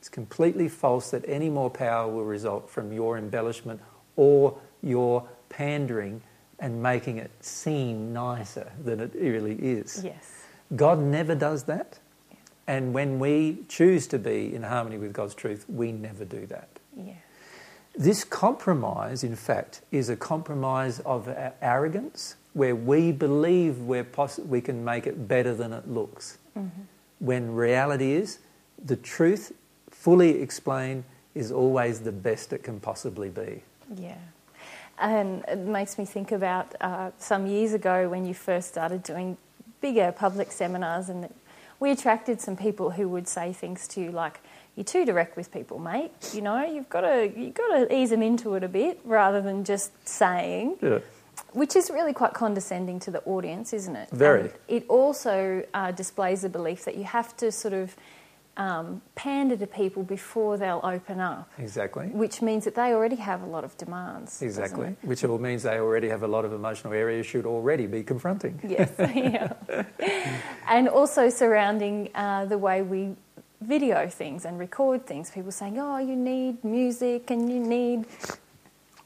[0.08, 3.82] It's completely false that any more power will result from your embellishment
[4.16, 6.22] or your pandering
[6.60, 10.02] and making it seem nicer than it really is.
[10.06, 10.46] Yes.
[10.78, 12.00] God never does that.
[12.68, 16.70] And when we choose to be in harmony with God's truth, we never do that.
[16.96, 17.16] Yeah.
[17.94, 21.28] This compromise, in fact, is a compromise of
[21.62, 26.38] arrogance where we believe we're poss- we can make it better than it looks.
[26.58, 26.84] Mm-hmm.
[27.20, 28.40] When reality is,
[28.82, 29.52] the truth,
[30.00, 31.04] fully explained,
[31.36, 33.64] is always the best it can possibly be.
[33.96, 34.16] Yeah.
[35.00, 39.38] And it makes me think about uh, some years ago when you first started doing
[39.82, 41.32] bigger public seminars, and
[41.80, 44.40] we attracted some people who would say things to you like,
[44.76, 46.32] "You're too direct with people, mate.
[46.34, 49.42] You know, you've got to you've got to ease them into it a bit, rather
[49.42, 51.00] than just saying." Yeah.
[51.54, 54.10] which is really quite condescending to the audience, isn't it?
[54.10, 54.42] Very.
[54.42, 57.96] And it also uh, displays a belief that you have to sort of
[58.58, 62.08] um, pander to people before they'll open up, Exactly.
[62.08, 64.42] which means that they already have a lot of demands.
[64.42, 64.96] Exactly.
[65.04, 68.60] Which all means they already have a lot of emotional areas should already be confronting.
[68.68, 69.54] Yes, yeah.
[70.68, 73.16] and also surrounding uh, the way we
[73.62, 75.32] video things and record things.
[75.32, 78.06] People saying, "Oh, you need music and you need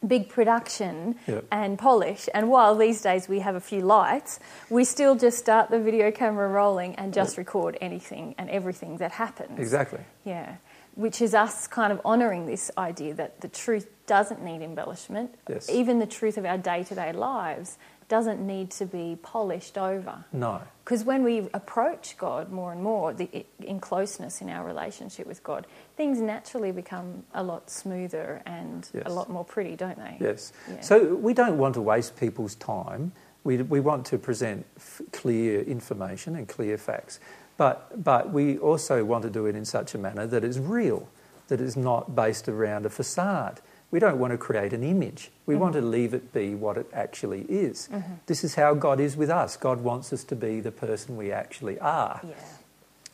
[0.06, 1.46] big production Yep.
[1.52, 5.70] and polish." And while these days we have a few lights, we still just start
[5.70, 9.60] the video camera rolling and just record anything and everything that happens.
[9.60, 10.02] Exactly.
[10.24, 10.56] Yeah.
[10.96, 15.36] Which is us kind of honouring this idea that the truth doesn't need embellishment.
[15.48, 15.70] Yes.
[15.70, 17.78] Even the truth of our day to day lives
[18.12, 20.26] doesn't need to be polished over.
[20.34, 20.62] No.
[20.84, 25.42] Because when we approach God more and more, the, in closeness in our relationship with
[25.44, 29.04] God, things naturally become a lot smoother and Yes.
[29.06, 30.18] a lot more pretty, don't they?
[30.20, 30.52] Yes.
[30.70, 30.82] Yeah.
[30.82, 33.14] So we don't want to waste people's time.
[33.46, 37.22] We, we want to present f- clear information and clear facts.
[37.56, 41.08] But, but we also want to do it in such a manner that is real,
[41.48, 43.62] that is not based around a facade.
[43.92, 45.32] We don't want to create an image.
[45.46, 45.62] We mm-hmm.
[45.62, 47.90] want to leave it be what it actually is.
[47.92, 48.14] Mm-hmm.
[48.26, 49.58] This is how God is with us.
[49.58, 52.22] God wants us to be the person we actually are.
[52.24, 52.34] Yeah.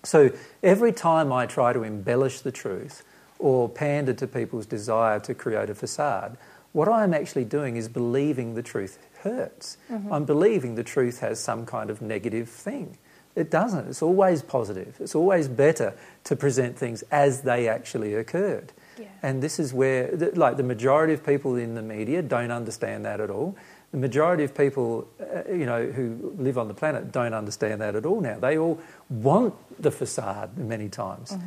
[0.04, 3.04] So every time I try to embellish the truth
[3.40, 6.38] or pander to people's desire to create a facade,
[6.74, 9.78] what I'm actually doing is believing the truth hurts.
[9.92, 10.14] Mm-hmm.
[10.14, 12.98] I'm believing the truth has some kind of negative thing.
[13.36, 13.88] It doesn't.
[13.88, 14.96] It's always positive.
[15.00, 18.74] It's always better to present things as they actually occurred.
[18.98, 19.08] Yeah.
[19.22, 23.20] And this is where, like, the majority of people in the media don't understand that
[23.20, 23.56] at all.
[23.92, 27.96] The majority of people, uh, you know, who live on the planet don't understand that
[27.96, 28.38] at all now.
[28.38, 28.80] They all
[29.10, 31.38] want the facade many times.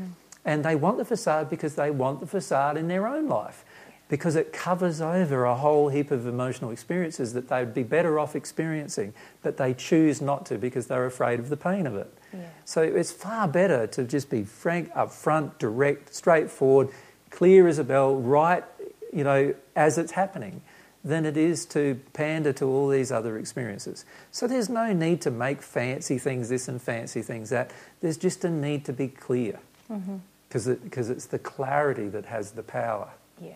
[0.45, 3.65] And they want the facade because they want the facade in their own life.
[4.09, 8.35] Because it covers over a whole heap of emotional experiences that they'd be better off
[8.35, 12.13] experiencing, but they choose not to because they're afraid of the pain of it.
[12.33, 12.41] Yeah.
[12.65, 16.89] So it's far better to just be frank, upfront, direct, straightforward,
[17.31, 18.64] clear as a bell, right,
[19.12, 20.62] you know, as it's happening,
[21.03, 24.05] than it is to pander to all these other experiences.
[24.31, 27.71] So there's no need to make fancy things this and fancy things that.
[28.01, 29.59] There's just a need to be clear
[29.90, 30.16] mm-hmm.
[30.49, 33.09] because it, 'cause it's the clarity that has the power.
[33.40, 33.53] Yeah,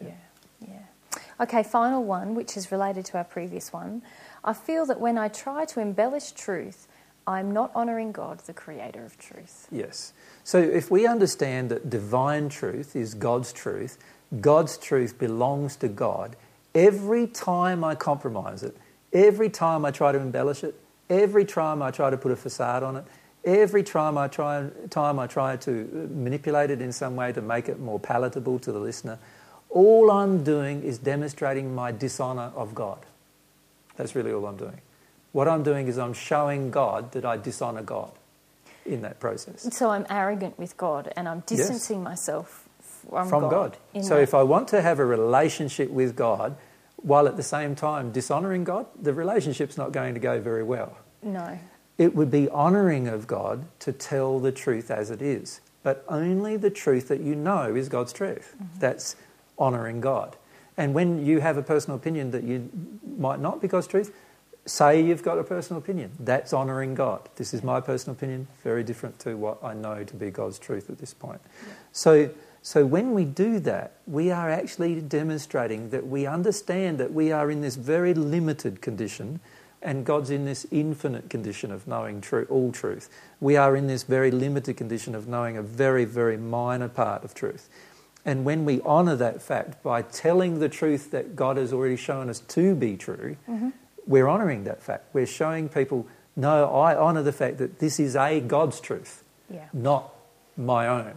[0.00, 0.10] yeah,
[0.60, 0.78] yeah.
[1.40, 4.02] Okay, final one, which is related to our previous one.
[4.44, 6.86] I feel that when I try to embellish truth,
[7.26, 9.66] I'm not honouring God, the creator of truth.
[9.70, 10.12] Yes.
[10.44, 13.98] So if we understand that divine truth is God's truth,
[14.40, 16.36] God's truth belongs to God,
[16.74, 18.76] every time I compromise it,
[19.12, 20.74] every time I try to embellish it,
[21.10, 23.04] every time I try to put a facade on it,
[23.44, 27.40] every time I try, time I try to uh, manipulate it in some way to
[27.40, 29.18] make it more palatable to the listener,
[29.70, 33.04] all I'm doing is demonstrating my dishonour of God.
[33.96, 34.80] That's really all I'm doing.
[35.36, 38.10] What I'm doing is I'm showing God that I dishonour God
[38.86, 39.68] in that process.
[39.76, 41.58] So I'm arrogant with God and I'm Yes.
[41.58, 43.76] distancing myself from, from God.
[43.92, 46.56] in So that- if I want to have a relationship with God
[47.02, 50.96] while at the same time dishonouring God, the relationship's not going to go very well.
[51.22, 51.58] no,
[51.98, 56.56] It would be honouring of God to tell the truth as it is, but only
[56.56, 58.54] the truth that you know is God's truth.
[58.56, 58.78] Mm-hmm.
[58.80, 59.16] That's
[59.58, 60.36] honouring God.
[60.78, 62.70] And when you have a personal opinion that you
[63.18, 64.14] might not be God's truth,
[64.66, 66.10] say you've got a personal opinion.
[66.18, 67.28] That's honouring God.
[67.36, 70.90] This is my personal opinion, very different to what I know to be God's truth
[70.90, 71.40] at this point.
[71.92, 72.30] So,
[72.62, 77.50] so when we do that, we are actually demonstrating that we understand that we are
[77.50, 79.40] in this very limited condition
[79.82, 83.08] and God's in this infinite condition of knowing tru- all truth.
[83.40, 87.34] We are in this very limited condition of knowing a very, very minor part of
[87.34, 87.68] truth.
[88.24, 92.28] And when we honour that fact by telling the truth that God has already shown
[92.28, 93.68] us to be true, mm-hmm.
[94.06, 95.04] We're honouring that fact.
[95.12, 99.68] We're showing people, no, I honour the fact that this is a God's truth, yeah,
[99.72, 100.12] not
[100.56, 101.14] my own.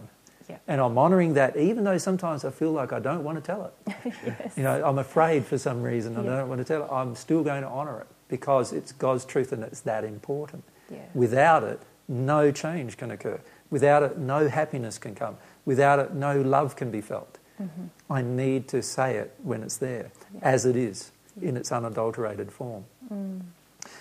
[0.48, 3.42] yeah, And I'm honouring that even though sometimes I feel like I don't want to
[3.42, 3.94] tell it.
[4.26, 6.36] yes, You know, I'm afraid for some reason I Yeah.
[6.36, 6.88] don't want to tell it.
[6.92, 10.64] I'm still going to honour it because it's God's truth and it's that important.
[10.90, 13.40] yeah, Without it, no change can occur.
[13.70, 15.36] Without it, no happiness can come.
[15.64, 17.38] Without it, no love can be felt.
[17.62, 18.12] Mm-hmm.
[18.12, 20.10] I need to say it when it's there,
[20.42, 22.84] as it is, in its unadulterated form.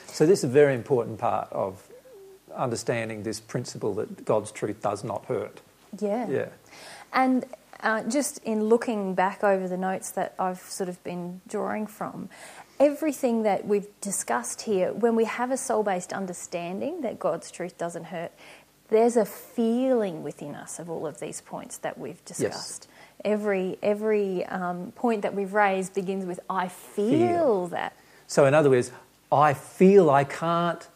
[0.07, 1.89] So, this is a very important part of
[2.55, 5.61] understanding this principle that God's truth does not hurt.
[5.99, 6.27] yeah.
[6.29, 6.49] Yeah.
[7.13, 7.45] And
[7.81, 12.29] uh, just in looking back over the notes that I've sort of been drawing from,
[12.79, 17.77] everything that we've discussed here, when we have a soul based understanding that God's truth
[17.77, 18.31] doesn't hurt,
[18.89, 22.88] there's a feeling within us of all of these points that we've discussed.
[23.25, 27.67] Every every um, point that we've raised begins with "I feel, Feel.
[27.67, 27.93] that."
[28.27, 28.91] So, in other words,
[29.31, 30.87] I feel I can't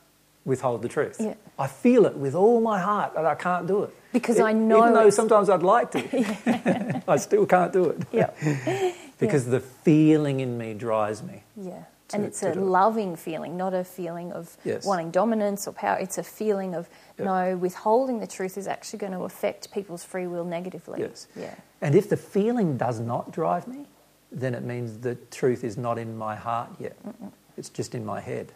[0.46, 1.18] withhold the truth.
[1.20, 1.36] Yeah.
[1.58, 3.96] I feel it with all my heart that I can't do it.
[4.12, 8.04] Because I know Even though sometimes I'd like to, I still can't do it.
[8.12, 8.94] Yeah.
[9.20, 11.44] Because the feeling in me drives me.
[11.56, 11.84] Yeah.
[12.10, 12.63] To- and it's a do it.
[12.63, 14.86] loving feeling, not a feeling of Yes.
[14.86, 15.98] wanting dominance or power.
[16.00, 17.26] It's a feeling of Yeah.
[17.26, 21.02] no, withholding the truth is actually going to affect people's free will negatively.
[21.02, 21.28] Yes.
[21.36, 21.56] Yeah.
[21.82, 23.88] And if the feeling does not drive me,
[24.32, 26.96] then it means the truth is not in my heart yet.
[27.58, 28.52] It's just in my head.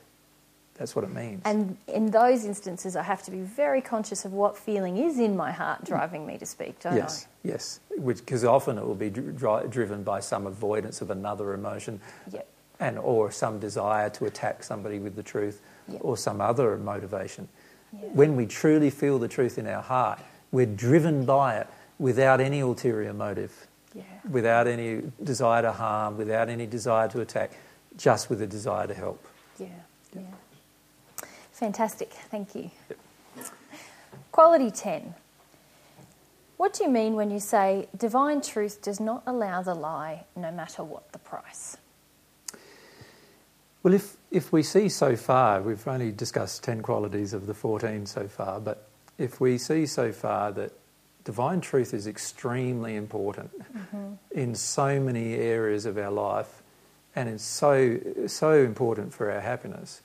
[0.75, 1.41] That's what it means.
[1.43, 5.35] And in those instances, I have to be very conscious of what feeling is in
[5.35, 5.85] my heart mm.
[5.85, 7.79] driving me to speak, don't yes, yes.
[8.05, 12.35] Because often it will be dri- dri- driven by some avoidance of another emotion, I?
[12.35, 12.47] Yep.
[12.79, 15.99] And or some desire to attack somebody with the truth, Yeah.
[16.01, 17.47] or some other motivation.
[17.93, 18.09] Yeah.
[18.13, 20.19] When we truly feel the truth in our heart,
[20.51, 21.67] we're driven by it
[21.99, 24.03] without any ulterior motive, Yeah.
[24.29, 27.51] without any desire to harm, without any desire to attack,
[27.97, 29.25] just with a desire to help.
[29.57, 29.67] Yeah.
[30.13, 30.21] Yeah.
[31.51, 32.11] Fantastic.
[32.29, 32.69] Thank you.
[34.31, 35.15] Quality 10.
[36.57, 40.51] What do you mean when you say divine truth does not allow the lie no
[40.51, 41.77] matter what the price?
[43.87, 48.05] Well, if, if we see so far, we've only discussed 10 qualities of the 14
[48.05, 48.85] so far, but
[49.17, 50.73] if we see so far that
[51.23, 54.15] divine truth is extremely important mm-hmm.
[54.31, 56.61] in so many areas of our life
[57.15, 57.97] and is so,
[58.27, 60.01] so important for our happiness,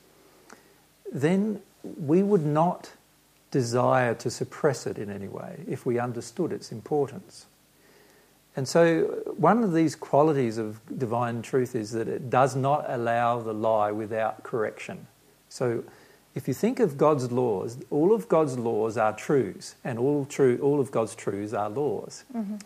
[1.11, 2.93] then we would not
[3.51, 7.47] desire to suppress it in any way if we understood its importance.
[8.55, 13.39] And so, one of these qualities of divine truth is that it does not allow
[13.39, 15.07] the lie without correction.
[15.49, 15.83] So,
[16.35, 20.59] if you think of God's laws, all of God's laws are truths, and all, true,
[20.61, 22.25] all of God's truths are laws.
[22.35, 22.57] Mm-hmm.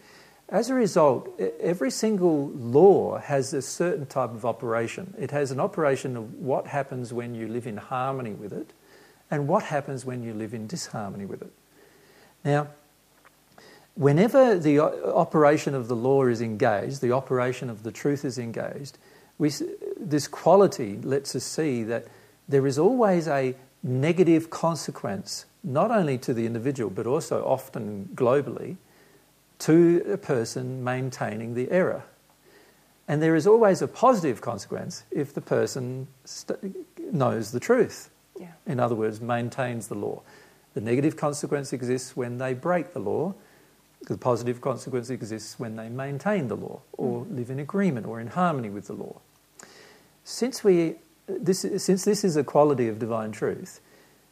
[0.50, 5.13] As a result, every single law has a certain type of operation.
[5.19, 8.71] It has an operation of what happens when you live in harmony with it,
[9.30, 11.52] and what happens when you live in disharmony with it.
[12.45, 12.67] Now,
[13.98, 18.98] whenever the operation of the law is engaged, the operation of the truth is engaged,
[19.38, 19.52] we,
[20.00, 22.06] this quality lets us see that
[22.48, 28.78] there is always a negative consequence, not only to the individual, but also often globally,
[29.60, 32.04] to a person maintaining the error.
[33.08, 36.60] And there is always a positive consequence if the person st-
[37.14, 38.10] knows the truth.
[38.40, 38.52] Yeah.
[38.66, 40.22] In other words, maintains the law.
[40.74, 43.34] The negative consequence exists when they break the law.
[44.02, 47.36] The positive consequence exists when they maintain the law or mm.
[47.36, 49.20] live in agreement or in harmony with the law.
[50.24, 50.96] Since, we,
[51.28, 53.82] this, since this is a quality of divine truth,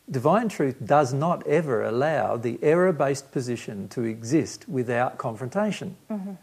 [0.10, 5.96] divine truth does not ever allow the error based position to exist without confrontation.
[6.10, 6.34] Mm-hmm.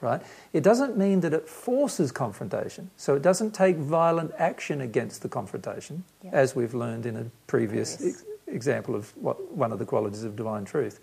[0.00, 0.22] Right?
[0.52, 2.90] It doesn't mean that it forces confrontation.
[2.96, 6.30] So it doesn't take violent action against the confrontation, Yeah.
[6.32, 8.20] as we've learned in a previous Previous.
[8.20, 11.00] ex- example of what, one of the qualities of divine truth.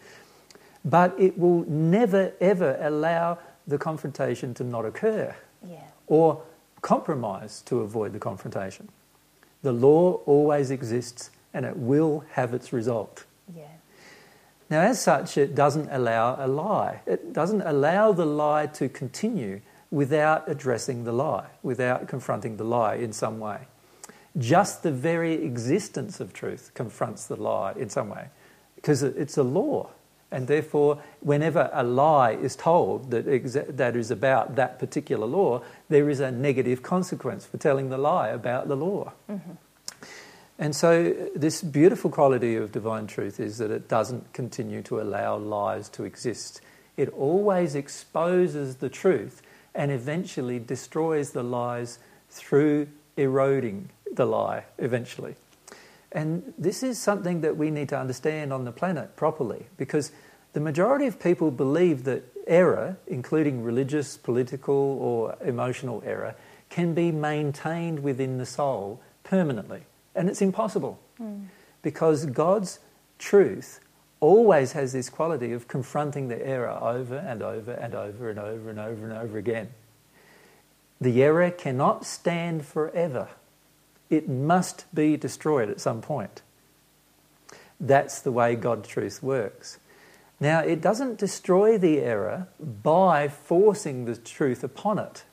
[0.85, 5.35] But it will never, ever allow the confrontation to not occur
[5.67, 5.79] Yeah.
[6.05, 6.43] or
[6.81, 8.89] compromise to avoid the confrontation.
[9.63, 13.25] The law always exists and it will have its result.
[13.55, 13.63] Yeah.
[14.69, 17.01] Now, as such, it doesn't allow a lie.
[17.07, 22.95] It doesn't allow the lie to continue without addressing the lie, without confronting the lie
[22.95, 23.67] in some way.
[24.37, 28.27] Just the very existence of truth confronts the lie in some way,
[28.75, 29.89] because it's a law.
[30.35, 35.61] And therefore, whenever a lie is told that, exa- that is about that particular law,
[35.87, 39.13] there is a negative consequence for telling the lie about the law.
[39.29, 39.51] Mm-hmm.
[40.59, 44.99] And so, uh, this beautiful quality of divine truth is that it doesn't continue to
[44.99, 46.59] allow lies to exist.
[46.97, 49.41] It always exposes the truth
[49.73, 51.97] and eventually destroys the lies
[52.29, 55.35] through eroding the lie eventually.
[56.11, 60.11] And this is something that we need to understand on the planet properly because
[60.55, 66.33] the majority of people believe that error, including religious, political, or emotional error,
[66.69, 69.81] can be maintained within the soul permanently.
[70.15, 71.47] And it's impossible hmm.
[71.81, 72.79] because God's
[73.19, 73.81] truth
[74.21, 78.69] always has this quality of confronting the error over and over and over and over
[78.69, 79.71] and over and over again.
[81.01, 83.27] The error cannot stand forever.
[84.09, 86.41] It must be destroyed at some point.
[87.77, 89.79] That's the way God's truth works.
[90.39, 95.23] Now, it doesn't destroy the error by forcing the truth upon it.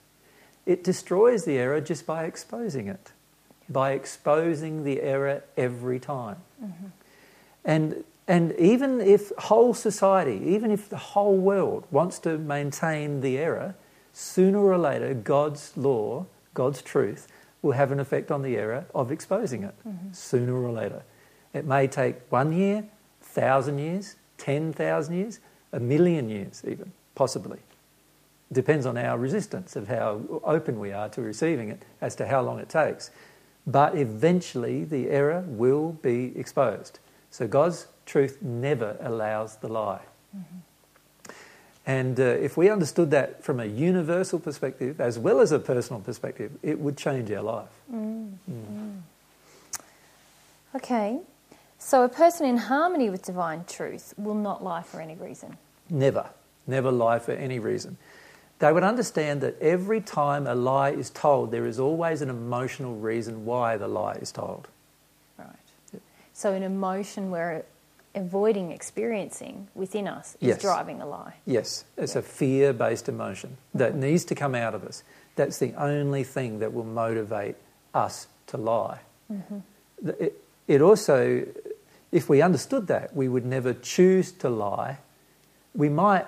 [0.65, 3.11] It destroys the error just by exposing it,
[3.69, 6.37] by exposing the error every time.
[6.63, 6.87] Mm-hmm.
[7.65, 13.39] And, and even if whole society, even if the whole world wants to maintain the
[13.39, 13.75] error,
[14.13, 17.27] sooner or later God's law, God's truth,
[17.61, 20.13] will have an effect on the error of exposing it mm-hmm.
[20.13, 21.03] sooner or later.
[21.53, 22.85] It may take one year,
[23.21, 25.41] thousand years, ten thousand years,
[25.73, 27.59] a million years, even possibly.
[28.51, 32.27] It Depends on our resistance of how open we are to receiving it as to
[32.27, 33.11] how long it takes.
[33.67, 36.99] But eventually, the error will be exposed.
[37.31, 40.03] So God's truth never allows the lie.
[40.37, 40.59] Mm-hmm.
[41.87, 46.01] And uh, if we understood that from a universal perspective as well as a personal
[46.01, 47.69] perspective, it would change our life.
[47.93, 48.33] Mm.
[48.51, 48.67] Mm.
[48.73, 49.01] Mm.
[50.75, 51.21] Okay.
[51.85, 55.59] So a person in harmony with divine truth will not lie for any reason.
[55.91, 56.31] Never,
[56.67, 57.99] never lie for any reason.
[58.61, 62.95] They would understand that every time a lie is told, there is always an emotional
[62.95, 64.69] reason why the lie is told.
[65.37, 66.01] Right.
[66.33, 67.65] So an emotion we're
[68.15, 70.63] avoiding experiencing within us is Yes.
[70.63, 71.35] driving a lie.
[71.47, 72.21] Yes, it's Yeah.
[72.21, 73.79] a fear based emotion mm-hmm.
[73.79, 75.03] that needs to come out of us.
[75.35, 77.57] That's the only thing that will motivate
[77.93, 79.01] us to lie.
[79.31, 79.59] Mm-hmm.
[80.05, 81.45] Th- It, it also,
[82.13, 84.99] if we understood that, we would never choose to lie.
[85.75, 86.27] We might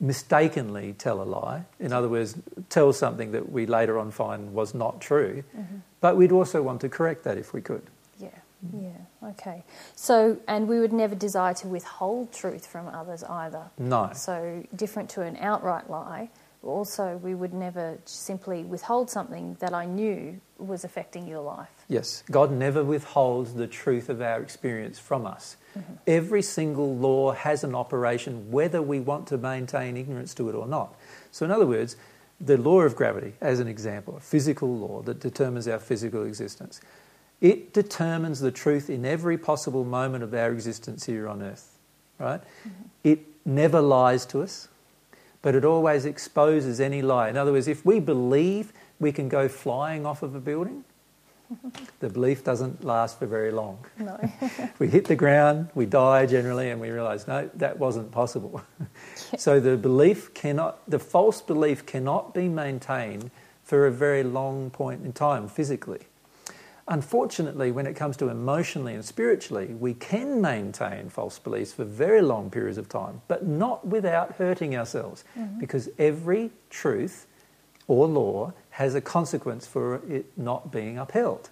[0.00, 2.36] mistakenly tell a lie, in other words,
[2.70, 5.76] tell something that we later on find was not true, mm-hmm.
[6.00, 7.82] but we'd also want to correct that if we could.
[8.18, 8.28] Yeah.
[8.72, 9.30] Yeah.
[9.30, 9.64] Okay.
[9.94, 13.64] So, and we would never desire to withhold truth from others either.
[13.78, 14.10] No.
[14.14, 16.30] So, different to an outright lie,
[16.62, 21.77] also we would never simply withhold something that I knew was affecting your life.
[21.88, 25.56] Yes, God never withholds the truth of our experience from us.
[25.76, 25.92] Mm-hmm.
[26.06, 30.66] Every single law has an operation whether we want to maintain ignorance to it or
[30.66, 30.94] not.
[31.32, 31.96] So, in other words,
[32.40, 36.80] the law of gravity, as an example, a physical law that determines our physical existence,
[37.40, 41.78] it determines the truth in every possible moment of our existence here on earth,
[42.18, 42.40] right?
[42.40, 42.82] Mm-hmm.
[43.02, 44.68] It never lies to us,
[45.40, 47.30] but it always exposes any lie.
[47.30, 50.84] In other words, if we believe we can go flying off of a building,
[52.00, 53.84] the belief doesn't last for very long.
[53.98, 54.18] No.
[54.78, 58.62] We hit the ground, we die generally, and we realise, no, that wasn't possible.
[59.38, 63.30] so the belief cannot, the false belief cannot be maintained
[63.64, 66.00] for a very long point in time physically.
[66.86, 72.22] Unfortunately, when it comes to emotionally and spiritually, we can maintain false beliefs for very
[72.22, 75.60] long periods of time, but not without hurting ourselves, mm-hmm.
[75.60, 77.26] because every truth
[77.88, 81.50] or law has a consequence for it not being upheld.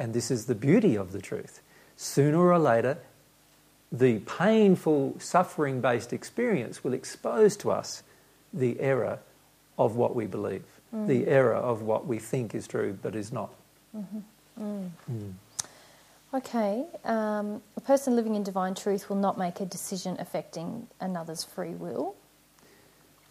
[0.00, 1.60] And this is the beauty of the truth.
[1.96, 2.98] Sooner or later,
[3.92, 8.02] the painful, suffering based experience will expose to us
[8.52, 9.20] the error
[9.78, 11.06] of what we believe, mm.
[11.06, 13.50] the error of what we think is true but is not.
[13.96, 14.18] Mm-hmm.
[14.60, 14.90] Mm.
[15.08, 15.32] Mm.
[16.34, 16.84] Okay.
[17.04, 21.74] Um, a person living in divine truth will not make a decision affecting another's free
[21.74, 22.16] will.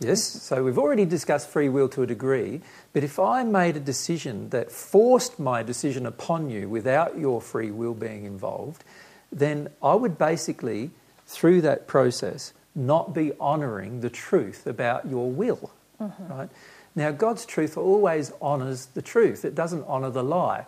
[0.03, 3.79] Yes, so we've already discussed free will to a degree, but if I made a
[3.79, 8.83] decision that forced my decision upon you without your free will being involved,
[9.31, 10.91] then I would basically,
[11.25, 15.71] through that process, not be honouring the truth about your will.
[16.01, 16.27] Mm-hmm.
[16.27, 16.49] Right?
[16.95, 20.65] Now, God's truth always honours the truth, it doesn't honour the lie.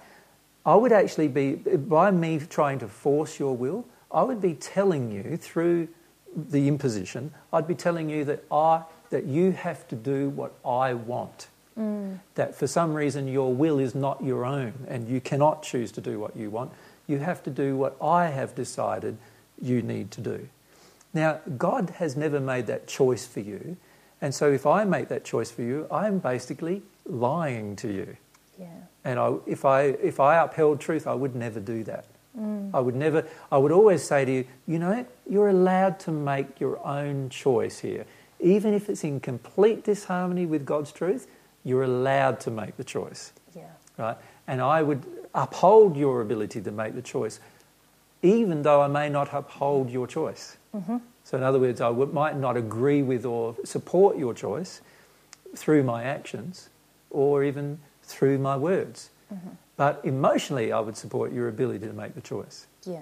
[0.66, 5.12] I would actually be, by me trying to force your will, I would be telling
[5.12, 5.90] you through
[6.36, 8.84] the imposition, I'd be telling you that I
[9.16, 11.48] that you have to do what I want.
[11.80, 12.20] Mm.
[12.36, 16.02] That for some reason your will is not your own and you cannot choose to
[16.02, 16.74] do what you want.
[17.08, 19.18] You have to do what I have decided
[19.62, 20.50] you need to do.
[21.14, 23.78] Now, God has never made that choice for you.
[24.22, 28.18] And so if I make that choice for you, I'm basically lying to you.
[28.60, 28.68] Yeah.
[29.06, 32.04] And I, if, I, if I upheld truth, I would never do that.
[32.38, 32.72] Mm.
[32.74, 36.60] I would never, I would always say to you, you know, you're allowed to make
[36.60, 38.06] your own choice here.
[38.40, 41.28] Even if it's in complete disharmony with God's truth,
[41.64, 43.64] you're allowed to make the choice, Yeah.
[43.98, 44.18] right?
[44.48, 47.40] And I would uphold your ability to make the choice,
[48.22, 50.58] even though I may not uphold your choice.
[50.76, 50.98] Mm-hmm.
[51.24, 54.82] So, in other words, I might not agree with or support your choice
[55.56, 56.70] through my actions
[57.10, 59.10] or even through my words.
[59.34, 59.50] Mm-hmm.
[59.78, 62.68] But emotionally, I would support your ability to make the choice.
[62.86, 63.02] Yeah.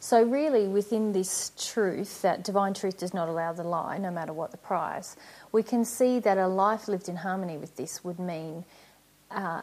[0.00, 4.32] So, really, within this truth that divine truth does not allow the lie, no matter
[4.32, 5.16] what the price,
[5.52, 8.64] we can see that a life lived in harmony with this would mean
[9.30, 9.62] uh,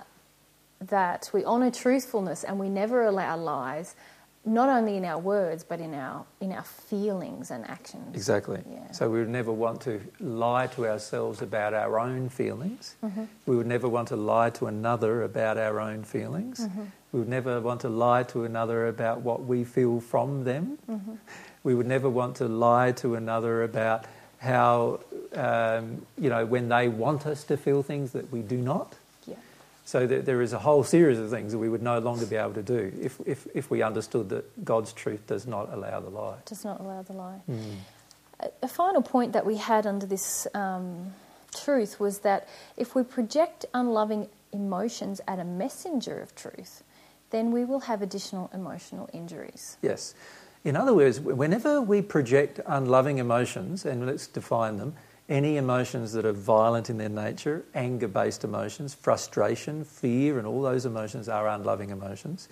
[0.81, 3.95] that we honour truthfulness and we never allow lies,
[4.43, 8.13] not only in our words but in our in our feelings and actions.
[8.13, 8.61] Exactly.
[8.69, 8.91] Yeah.
[8.91, 12.95] So we would never want to lie to ourselves about our own feelings.
[13.47, 16.67] We would never want to lie to another about our own feelings.
[17.16, 20.78] We would never want to lie to another about what we feel from them.
[21.63, 24.03] We would never want to lie to another about
[24.39, 24.99] how,
[25.34, 28.95] um, you know, when they want us to feel things that we do not.
[29.26, 29.36] Yeah.
[29.86, 32.36] So there, there is a whole series of things that we would no longer be
[32.36, 36.09] able to do if, if, if we understood that God's truth does not allow the
[36.09, 36.36] lie.
[36.45, 37.39] Does not allow the lie.
[37.49, 37.76] Mm.
[38.41, 41.13] A, a final point that we had under this um,
[41.55, 46.84] truth was that if we project unloving emotions at a messenger of truth,
[47.30, 49.78] then we will have additional emotional injuries.
[49.82, 50.15] Yes.
[50.63, 54.95] In other words, whenever we project unloving emotions, and let's define them,
[55.28, 60.61] any emotions that are violent in their nature, anger based emotions, frustration, fear, and all
[60.61, 62.47] those emotions are unloving emotions.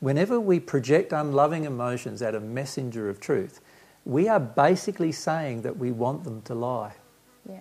[0.00, 3.60] Whenever we project unloving emotions at a messenger of truth,
[4.04, 6.94] we are basically saying that we want them to lie.
[7.48, 7.60] Yeah.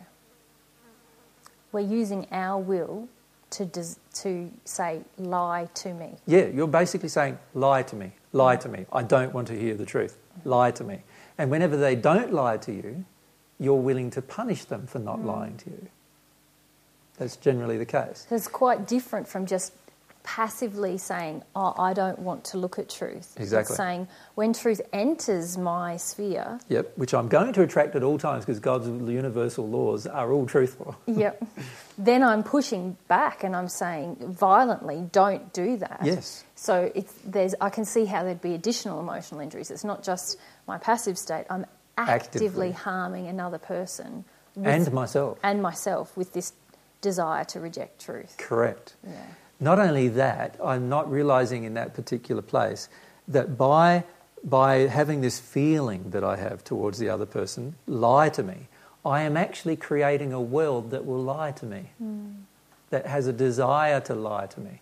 [1.71, 3.07] We're using our will
[3.51, 6.17] to, des- to say, lie to me.
[6.25, 8.85] Yeah, you're basically saying, lie to me, lie to me.
[8.91, 11.01] I don't want to hear the truth, lie to me.
[11.37, 13.05] And whenever they don't lie to you,
[13.59, 15.25] you're willing to punish them for not mm.
[15.25, 15.87] lying to you.
[17.17, 18.25] That's generally the case.
[18.31, 19.73] It's quite different from just
[20.23, 23.73] passively saying, "Oh, I don't want to look at truth." Exactly.
[23.73, 26.59] It's saying when truth enters my sphere.
[26.69, 30.45] Yep, which I'm going to attract at all times because God's universal laws are all
[30.45, 30.95] truthful.
[31.05, 31.43] yep.
[31.97, 36.43] Then I'm pushing back and I'm saying violently, "Don't do that." Yes.
[36.55, 39.71] So it's there's I can see how there'd be additional emotional injuries.
[39.71, 41.45] It's not just my passive state.
[41.49, 41.65] I'm
[41.97, 42.71] actively, actively.
[42.71, 46.53] harming another person and myself and myself with this
[47.01, 48.35] desire to reject truth.
[48.37, 48.95] Correct.
[49.03, 49.13] Yeah.
[49.61, 52.89] Not only that, I'm not realizing in that particular place
[53.27, 54.03] that by
[54.43, 58.67] by having this feeling that I have towards the other person lie to me,
[59.05, 62.33] I am actually creating a world that will lie to me, mm.
[62.89, 64.81] that has a desire to lie to me.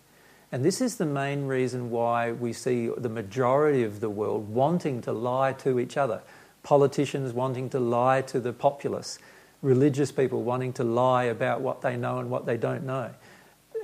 [0.51, 5.01] And this is the main reason why we see the majority of the world wanting
[5.01, 6.21] to lie to each other
[6.63, 9.17] politicians wanting to lie to the populace,
[9.61, 13.11] religious people wanting to lie about what they know and what they don't know.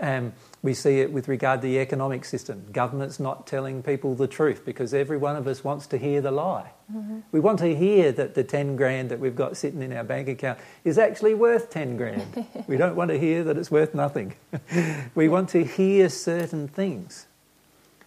[0.01, 2.65] Um, we see it with regard to the economic system.
[2.71, 6.31] Governments not telling people the truth because every one of us wants to hear the
[6.31, 6.71] lie.
[6.93, 7.19] Mm-hmm.
[7.31, 10.27] We want to hear that the 10 grand that we've got sitting in our bank
[10.27, 12.45] account is actually worth 10 grand.
[12.67, 14.33] we don't want to hear that it's worth nothing.
[15.15, 17.27] we want to hear certain things.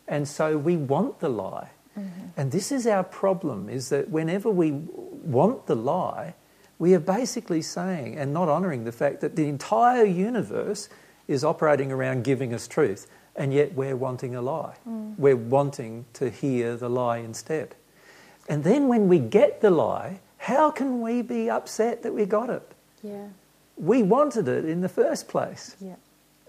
[0.07, 1.71] And so we want the lie.
[1.99, 2.21] Mm-hmm.
[2.37, 6.35] And this is our problem is that whenever we want the lie,
[6.79, 10.89] we are basically saying and not honouring the fact that the entire universe
[11.29, 13.07] is operating around giving us truth,
[13.37, 14.75] and yet we're wanting a lie.
[14.89, 15.17] Mm.
[15.19, 17.77] We're wanting to hear the lie instead.
[18.49, 22.51] And then when we get the lie, how can we be upset that we got
[22.51, 22.73] it?
[23.03, 23.29] Yeah.
[23.77, 25.77] We wanted it in the first place.
[25.81, 25.97] Yeah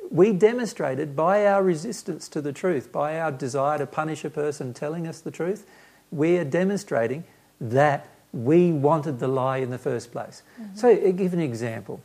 [0.10, 4.74] we demonstrated by our resistance to the truth, by our desire to punish a person
[4.74, 5.66] telling us the truth,
[6.12, 7.24] we are demonstrating
[7.62, 10.42] that we wanted the lie in the first place.
[10.60, 10.76] Mm-hmm.
[10.76, 12.02] So, give an example.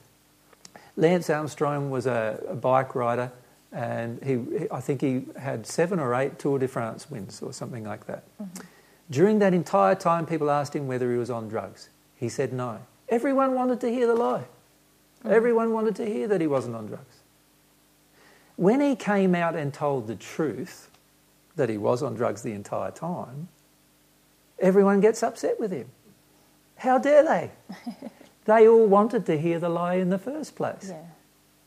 [0.97, 3.33] Lance Armstrong was a, a bike rider,
[3.73, 7.85] and he, I think he had seven or eight Tour de France wins or something
[7.85, 8.25] like that.
[8.41, 8.67] Mm-hmm.
[9.11, 11.91] During that entire time, people asked him whether he was on drugs.
[12.17, 12.81] He said no.
[13.09, 14.45] Everyone wanted to hear the lie.
[15.21, 15.33] Mm-hmm.
[15.33, 17.17] Everyone wanted to hear that he wasn't on drugs.
[18.57, 20.89] When he came out and told the truth,
[21.57, 23.49] that he was on drugs the entire time,
[24.59, 25.89] everyone gets upset with him.
[26.77, 27.51] How dare they?
[28.45, 30.91] they all wanted to hear the lie in the first place.
[30.91, 31.03] Yeah.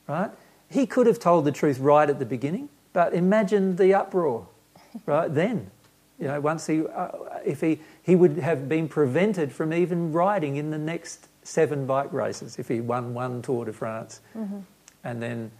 [0.07, 0.31] Right?
[0.69, 4.47] He could have told the truth right at the beginning, but imagine the uproar,
[5.05, 5.33] right?
[5.33, 5.71] then,
[6.19, 7.09] you know, once he, uh,
[7.45, 12.11] if he, he would have been prevented from even riding in the next seven bike
[12.11, 14.59] races if he won one Tour de France, mm-hmm.
[15.03, 15.51] and then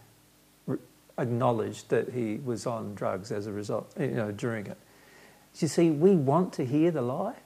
[1.18, 4.78] acknowledged that he was on drugs as a result, you know, during it.
[5.60, 7.38] You see, we want to hear the lie.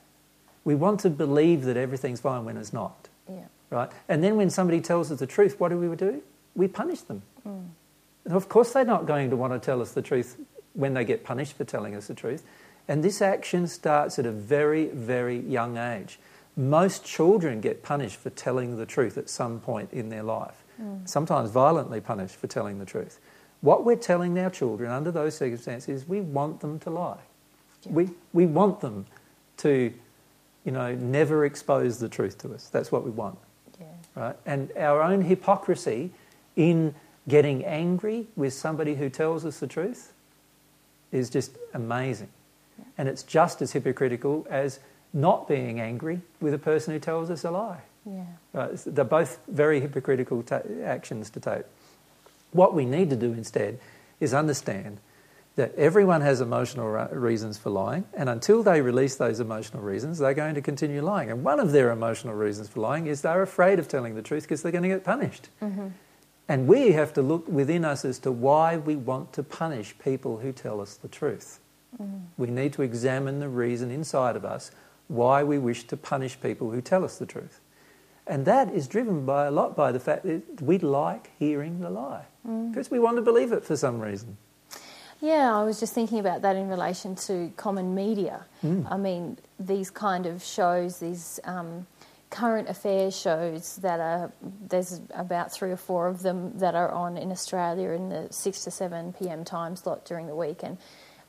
[0.63, 3.07] We want to believe that everything's fine when it's not.
[3.29, 3.45] Yeah.
[3.71, 3.89] Right?
[4.09, 6.21] And then when somebody tells us the truth, what do we do?
[6.55, 7.23] We punish them.
[7.47, 7.69] Mm.
[8.25, 10.37] And of course, they're not going to want to tell us the truth
[10.73, 12.43] when they get punished for telling us the truth.
[12.87, 16.19] And this action starts at a very, very young age.
[16.57, 21.07] Most children get punished for telling the truth at some point in their life, mm.
[21.07, 23.19] sometimes violently punished for telling the truth.
[23.61, 27.19] What we're telling our children under those circumstances, we want them to lie.
[27.83, 27.93] Yeah.
[27.93, 29.05] We, we want them
[29.57, 29.93] to,
[30.65, 32.67] you know, never expose the truth to us.
[32.67, 33.37] That's what we want.
[34.15, 34.35] Right?
[34.45, 36.11] And our own hypocrisy
[36.55, 36.95] in
[37.27, 40.11] getting angry with somebody who tells us the truth
[41.11, 42.29] is just amazing.
[42.77, 42.85] Yeah.
[42.97, 44.79] And it's just as hypocritical as
[45.13, 47.81] not being angry with a person who tells us a lie.
[48.05, 48.23] Yeah.
[48.53, 48.71] Right?
[48.85, 51.63] They're both very hypocritical ta- actions to take.
[52.51, 53.79] What we need to do instead
[54.19, 54.99] is understand
[55.55, 60.33] that everyone has emotional reasons for lying, and until they release those emotional reasons, they're
[60.33, 61.29] going to continue lying.
[61.29, 64.43] And one of their emotional reasons for lying is they're afraid of telling the truth
[64.43, 65.49] because they're going to get punished.
[65.61, 65.87] Mm-hmm.
[66.47, 70.37] And we have to look within us as to why we want to punish people
[70.37, 71.59] who tell us the truth.
[72.01, 72.23] Mm.
[72.37, 74.71] We need to examine the reason inside of us
[75.07, 77.59] why we wish to punish people who tell us the truth.
[78.27, 81.89] And that is driven by a lot by the fact that we like hearing the
[81.89, 82.71] lie Mm.
[82.71, 84.37] because we want to believe it for some reason.
[85.21, 88.43] Yeah, I was just thinking about that in relation to common media.
[88.63, 88.91] Mm.
[88.91, 91.85] I mean, these kind of shows, these um,
[92.31, 94.31] current affairs shows that are,
[94.67, 98.63] there's about three or four of them that are on in Australia in the 6
[98.63, 100.61] to 7 pm time slot during the week.
[100.63, 100.79] And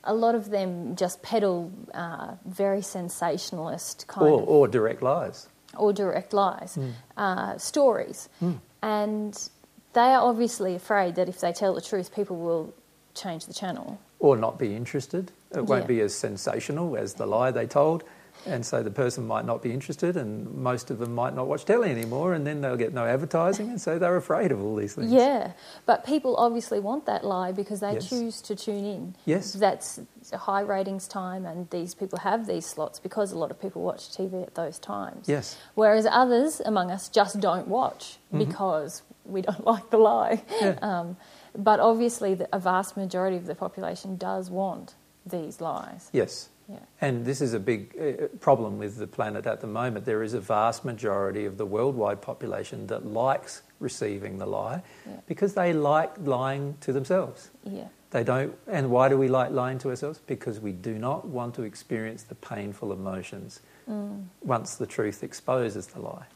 [0.05, 5.49] a lot of them just peddle uh, very sensationalist kind Or, of or direct lies.
[5.77, 6.93] or direct lies, Mm.
[7.19, 8.31] uh, stories.
[8.43, 8.59] Mm.
[8.83, 9.49] And
[9.93, 12.73] they are obviously afraid that if they tell the truth, people will
[13.15, 13.99] change the channel.
[14.19, 15.33] Or not be interested.
[15.55, 15.87] It won't Yeah.
[15.89, 18.05] be as sensational as the lie they told.
[18.45, 21.65] And so the person might not be interested, and most of them might not watch
[21.65, 24.95] telly anymore, and then they'll get no advertising, and so they're afraid of all these
[24.95, 25.13] things.
[25.13, 25.53] Yeah,
[25.87, 28.09] but people obviously want that lie because they Yes.
[28.09, 29.15] choose to tune in.
[29.27, 29.53] Yes.
[29.53, 30.01] That's
[30.33, 34.11] high ratings time, and these people have these slots because a lot of people watch
[34.11, 35.29] TV at those times.
[35.29, 35.57] Yes.
[35.77, 38.39] Whereas others among us just don't watch Mhm.
[38.39, 40.43] because we don't like the lie.
[40.61, 40.79] Yeah.
[40.83, 41.17] Um,
[41.57, 44.95] but obviously, the, a vast majority of the population does want
[45.27, 46.09] these lies.
[46.13, 46.49] Yes.
[46.69, 46.79] Yeah.
[47.01, 50.05] And this is a big uh, problem with the planet at the moment.
[50.05, 55.17] There is a vast majority of the worldwide population that likes receiving the lie Yeah.
[55.27, 57.51] because they like lying to themselves.
[57.65, 57.89] Yeah.
[58.11, 60.21] They don't, and why do we like lying to ourselves?
[60.27, 64.27] Because we do not want to experience the painful emotions Mm.
[64.45, 66.27] once the truth exposes the lie.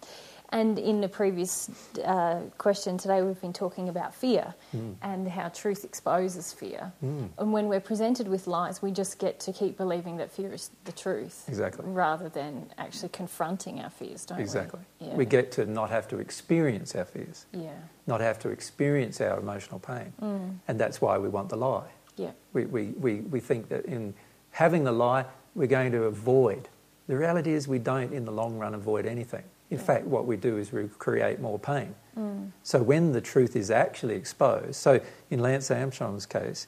[0.50, 1.68] And in the previous
[2.04, 4.94] uh, question today, we've been talking about fear Mm.
[5.02, 6.92] and how truth exposes fear.
[7.04, 7.28] Mm.
[7.38, 10.70] And when we're presented with lies, we just get to keep believing that fear is
[10.84, 11.44] the truth.
[11.48, 11.84] Exactly.
[11.88, 14.80] Rather than actually confronting our fears, don't Exactly.
[15.00, 15.06] we?
[15.08, 15.14] Yeah.
[15.16, 17.70] We get to not have to experience our fears, Yeah.
[18.06, 20.12] not have to experience our emotional pain.
[20.20, 20.58] Mm.
[20.68, 21.90] And that's why we want the lie.
[22.16, 22.32] Yeah.
[22.52, 24.14] We, we, we, we think that in
[24.50, 25.24] having the lie,
[25.54, 26.68] we're going to avoid.
[27.08, 29.44] The reality is, we don't in the long run avoid anything.
[29.70, 31.94] In fact, what we do is we create more pain.
[32.16, 32.50] Mm.
[32.62, 35.00] So when the truth is actually exposed, so
[35.30, 36.66] in Lance Armstrong's case,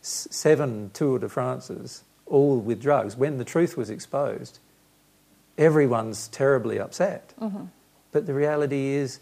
[0.00, 4.58] seven Tour de France's, all with drugs, when the truth was exposed,
[5.56, 7.34] everyone's terribly upset.
[7.38, 7.64] hmm
[8.12, 9.20] But the reality is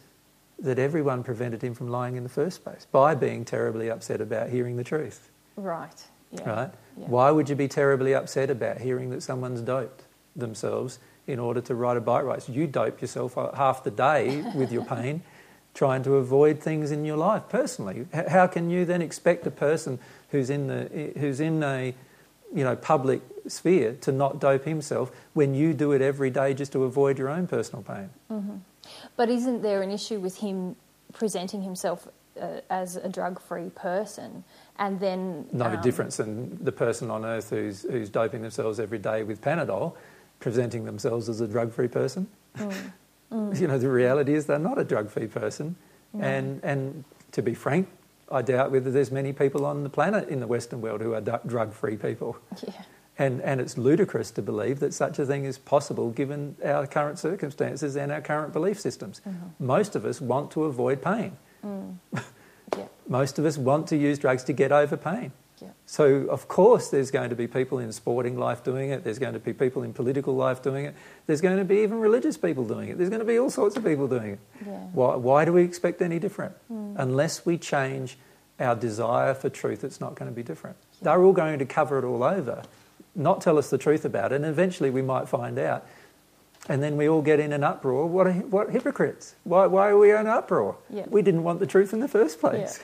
[0.58, 4.48] that everyone prevented him from lying in the first place by being terribly upset about
[4.50, 5.30] hearing the truth.
[5.56, 6.06] Right.
[6.30, 6.48] Yeah.
[6.48, 6.70] Right?
[6.96, 7.06] Yeah.
[7.08, 10.04] Why would you be terribly upset about hearing that someone's doped
[10.34, 12.48] themselves in order to ride a bike race?
[12.48, 15.22] You dope yourself half the day with your pain
[15.76, 18.06] trying to avoid things in your life personally.
[18.12, 19.98] How can you then expect a person
[20.30, 21.94] who's in, the, who's in a
[22.54, 26.72] you know, public sphere to not dope himself when you do it every day just
[26.72, 28.08] to avoid your own personal pain?
[28.28, 28.56] hmm
[29.16, 30.76] But isn't there an issue with him
[31.12, 32.08] presenting himself
[32.40, 34.44] uh, as a drug-free person,
[34.78, 38.98] and then No um, difference than the person on earth who's, who's doping themselves every
[38.98, 39.94] day with Panadol
[40.40, 42.28] presenting themselves as a drug free person.
[42.58, 42.74] Mm,
[43.32, 45.76] mm, You know, the reality is they're not a drug free person.
[46.12, 46.24] No.
[46.24, 47.88] And, and to be frank,
[48.30, 51.20] I doubt whether there's many people on the planet in the Western world who are
[51.20, 52.36] drug free people.
[52.66, 52.82] yeah.
[53.18, 57.18] And, and it's ludicrous to believe that such a thing is possible given our current
[57.18, 59.22] circumstances and our current belief systems.
[59.26, 59.52] Mhm.
[59.58, 61.38] Most of us want to avoid pain.
[61.64, 61.94] Mm.
[62.76, 62.84] yeah.
[63.08, 65.32] Most of us want to use drugs to get over pain.
[65.60, 65.68] Yeah.
[65.86, 69.04] So, of course, there's going to be people in sporting life doing it.
[69.04, 70.94] There's going to be people in political life doing it.
[71.26, 72.98] There's going to be even religious people doing it.
[72.98, 74.38] There's going to be all sorts of people doing it.
[74.66, 74.72] Yeah.
[74.92, 76.54] Why, why do we expect any different?
[76.70, 76.96] Mm.
[76.98, 78.18] Unless we change
[78.60, 80.76] our desire for truth, it's not going to be different.
[81.00, 82.62] They're all going to cover it all over,
[83.14, 85.86] not tell us the truth about it, and eventually we might find out.
[86.68, 88.06] And then we all get in an uproar.
[88.06, 89.34] What, a, what hypocrites?
[89.44, 90.76] Why, why are we in an uproar?
[90.90, 91.04] Yeah.
[91.08, 92.82] We didn't want the truth in the first place.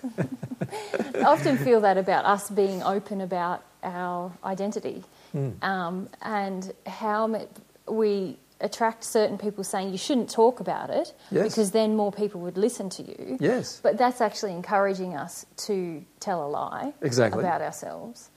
[1.14, 5.05] I often feel that about us being open about our identity
[5.35, 5.64] Mm.
[5.64, 7.47] um, and how
[7.89, 11.45] we attract certain people saying you shouldn't talk about it Yes.
[11.49, 13.39] because then more people would listen to you.
[13.41, 13.80] Yes.
[13.83, 17.41] But that's actually encouraging us to tell a lie Exactly.
[17.43, 18.28] about ourselves.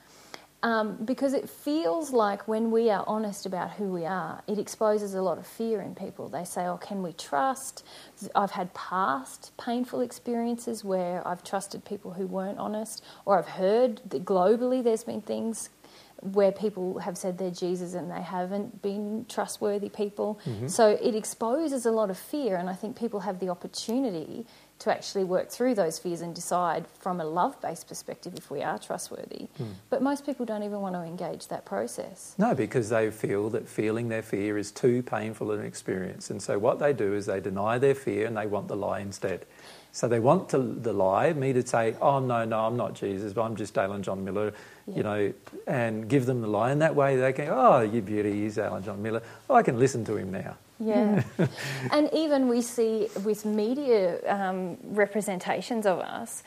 [0.65, 5.13] Um, because it feels like when we are honest about who we are, it exposes
[5.13, 6.27] a lot of fear in people.
[6.27, 7.83] They say, Oh, can we trust?
[8.33, 14.01] I've had past painful experiences where I've trusted people who weren't honest, or I've heard
[14.09, 15.69] that globally there's been things
[16.21, 20.39] where people have said they're Jesus and they haven't been trustworthy people.
[20.45, 20.67] Mhm.
[20.67, 24.47] So it exposes a lot of fear, and I think people have the opportunity
[24.79, 28.61] to actually work through those fears and decide from a love based perspective if we
[28.61, 29.47] are trustworthy.
[29.57, 29.63] Hmm.
[29.89, 32.35] But most people don't even want to engage that process.
[32.37, 36.29] No, because they feel that feeling their fear is too painful an experience.
[36.29, 38.99] And so what they do is they deny their fear and they want the lie
[38.99, 39.45] instead.
[39.93, 43.31] So they want to, the lie, me to say, oh, no, no, I'm not Jesus,
[43.31, 44.53] but I'm just Alan John Miller,
[44.87, 44.97] Yeah.
[44.97, 45.33] you know,
[45.67, 46.71] and give them the lie.
[46.71, 49.23] And that way they can, go oh, you beauty, he's Alan John Miller.
[49.49, 50.57] Oh, I can listen to him now.
[50.79, 51.23] Yeah.
[51.91, 56.43] and even we see with media um, representations of us,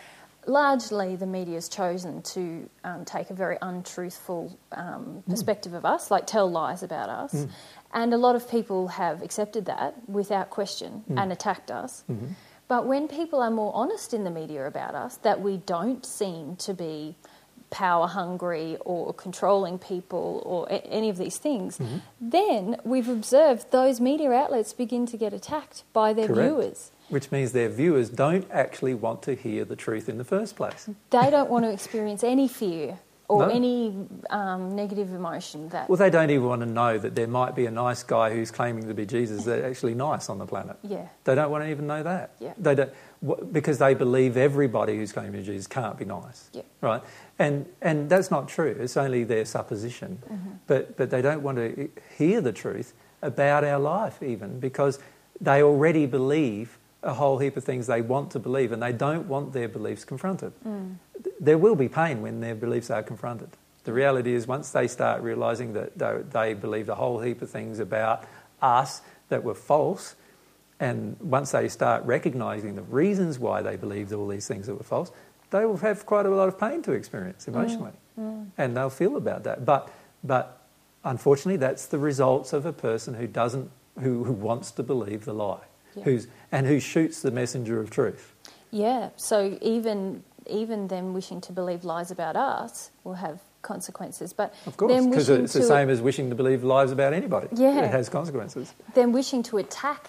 [0.47, 6.27] largely the media's chosen to um, take a very untruthful um, perspective of us, like
[6.27, 7.47] tell lies about us.
[7.93, 12.05] And a lot of people have accepted that without question and attacked us.
[12.69, 16.57] But when people are more honest in the media about us, that we don't seem
[16.57, 17.17] to be
[17.71, 21.79] power hungry or controlling people or a- any of these things,
[22.21, 26.41] then we've observed those media outlets begin to get attacked by their Correct.
[26.49, 26.91] viewers.
[27.09, 30.89] Which means their viewers don't actually want to hear the truth in the first place.
[31.11, 32.99] They don't want to experience any fear
[33.29, 33.49] or No.
[33.55, 33.95] any
[34.31, 35.89] um, negative emotion that.
[35.89, 38.51] Well, they don't even want to know that there might be a nice guy who's
[38.51, 40.77] claiming to be Jesus that's actually nice on the planet.
[40.83, 42.31] yeah, They don't want to even know that.
[42.41, 42.53] Yeah.
[42.59, 42.91] They don't,
[43.53, 46.49] because they believe everybody who's claiming to be Jesus can't be nice.
[46.53, 46.63] Yeah.
[46.81, 47.03] Right?
[47.39, 48.77] And, and that's not true.
[48.81, 50.19] It's only their supposition.
[50.25, 50.51] Mm-hmm.
[50.67, 54.99] But, but they don't want to hear the truth about our life, even, because
[55.41, 59.29] they already believe a whole heap of things they want to believe and they don't
[59.29, 60.53] want their beliefs confronted.
[60.67, 60.97] Mm.
[61.39, 63.51] There will be pain when their beliefs are confronted.
[63.85, 67.51] The reality is, once they start realizing that they, they believed a whole heap of
[67.51, 68.25] things about
[68.61, 70.15] us that were false,
[70.81, 74.83] and once they start recognizing the reasons why they believed all these things that were
[74.83, 75.11] false,
[75.51, 77.49] they will have quite a lot of pain to experience mm.
[77.49, 77.93] emotionally.
[78.19, 78.51] Mm.
[78.59, 79.65] And they'll feel about that.
[79.65, 79.91] But,
[80.25, 80.63] but
[81.05, 83.71] unfortunately, that's the results of a person who doesn't,
[84.01, 86.05] who, who wants to believe the lie, Yeah.
[86.05, 88.35] who's, and who shoots the messenger of truth.
[88.71, 89.11] yeah.
[89.17, 94.33] So even even them wishing to believe lies about us will have consequences.
[94.33, 97.49] But Of course, because it's the same as wishing to believe lies about anybody.
[97.53, 97.85] Yeah.
[97.85, 98.73] It has consequences.
[98.95, 100.09] Then wishing to attack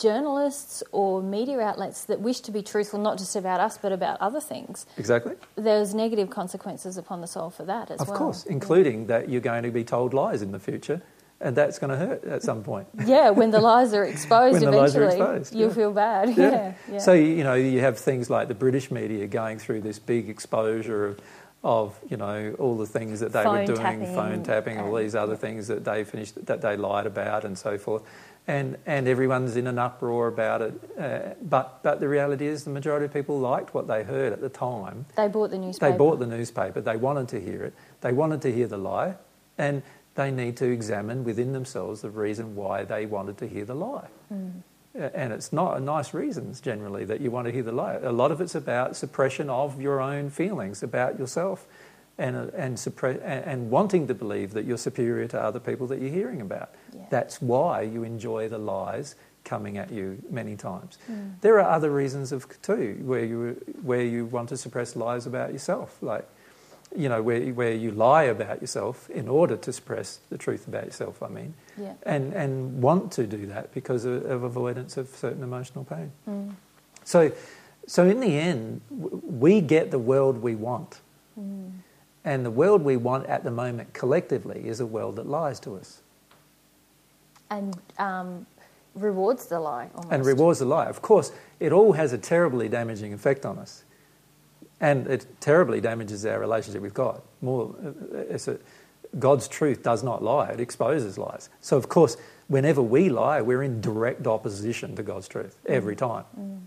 [0.00, 4.20] journalists or media outlets that wish to be truthful not just about us but about
[4.20, 4.86] other things.
[4.96, 5.34] Exactly.
[5.56, 8.18] There's negative consequences upon the soul for that as Of well.
[8.18, 11.02] course, including that you're going to be told lies in the future,
[11.40, 12.88] and that's going to hurt at some point.
[13.06, 15.74] Yeah, when the lies are exposed When the lies eventually, are exposed, you'll yeah.
[15.74, 16.28] feel bad.
[16.36, 16.72] Yeah.
[16.90, 16.98] yeah.
[16.98, 21.06] So you know you have things like the British media going through this big exposure
[21.06, 21.20] of,
[21.64, 24.94] of you know all the things that they Phone were doing, tapping phone tapping, all
[24.94, 28.02] these other things that they finished that they lied about, and so forth.
[28.48, 30.72] And and everyone's in an uproar about it.
[30.98, 34.40] Uh, but but the reality is the majority of people liked what they heard at
[34.40, 35.04] the time.
[35.16, 35.92] they bought the newspaper.
[35.92, 36.80] They bought the newspaper.
[36.80, 37.74] They wanted to hear it.
[38.00, 39.16] They wanted to hear the lie,
[39.58, 39.82] and
[40.14, 44.08] they need to examine within themselves the reason why they wanted to hear the lie.
[44.32, 47.96] Uh, And it's not a nice reasons generally that you want to hear the lie.
[48.02, 51.66] A lot of it's about suppression of your own feelings about yourself,
[52.16, 56.00] and and, suppre- and, and wanting to believe that you're superior to other people that
[56.00, 56.70] you're hearing about.
[56.98, 57.04] Yeah.
[57.10, 60.98] That's why you enjoy the lies coming at you many times.
[61.40, 65.52] There are other reasons of too where you where you want to suppress lies about
[65.52, 66.26] yourself, like
[66.96, 70.84] you know where where you lie about yourself in order to suppress the truth about
[70.84, 71.22] yourself.
[71.22, 71.94] I mean, Yeah.
[72.02, 76.10] and and want to do that because of, of avoidance of certain emotional pain.
[76.28, 76.54] Mm.
[77.04, 77.30] So,
[77.86, 81.00] so in the end, we get the world we want,
[81.40, 81.70] Mm.
[82.24, 85.76] and the world we want at the moment collectively is a world that lies to
[85.76, 86.02] us
[87.50, 88.46] And um,
[88.94, 90.12] rewards the lie almost.
[90.12, 90.86] and rewards the lie.
[90.86, 93.84] Of course, it all has a terribly damaging effect on us,
[94.80, 97.22] and it terribly damages our relationship with God.
[97.40, 98.58] More, uh, it's a,
[99.18, 101.48] God's truth does not lie; it exposes lies.
[101.60, 102.16] So, of course,
[102.48, 106.24] whenever we lie, we're in direct opposition to God's truth every time.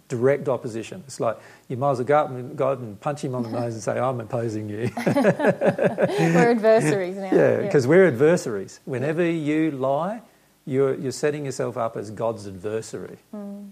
[0.07, 1.03] Direct opposition.
[1.05, 3.49] It's like you might as well go up to God and punch him on the
[3.49, 7.29] nose and say, "I'm opposing you." We're adversaries now.
[7.31, 8.79] Yeah, because we're adversaries.
[8.85, 10.21] Whenever you lie,
[10.65, 13.17] you're, you're setting yourself up as God's adversary.
[13.31, 13.69] Hmm.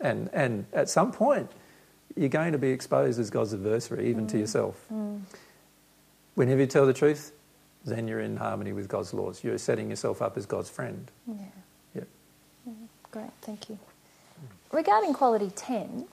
[0.00, 1.50] And, and at some point,
[2.16, 4.40] you're going to be exposed as God's adversary, even to hmm.
[4.40, 4.76] yourself.
[4.88, 5.18] Hmm.
[6.34, 7.32] Whenever you tell the truth,
[7.84, 9.42] then you're in harmony with God's laws.
[9.42, 11.10] You're setting yourself up as God's friend.
[11.26, 11.34] Yeah.
[11.94, 12.72] Yeah.
[13.10, 13.78] Great, thank you.
[14.72, 16.06] Regarding quality 10,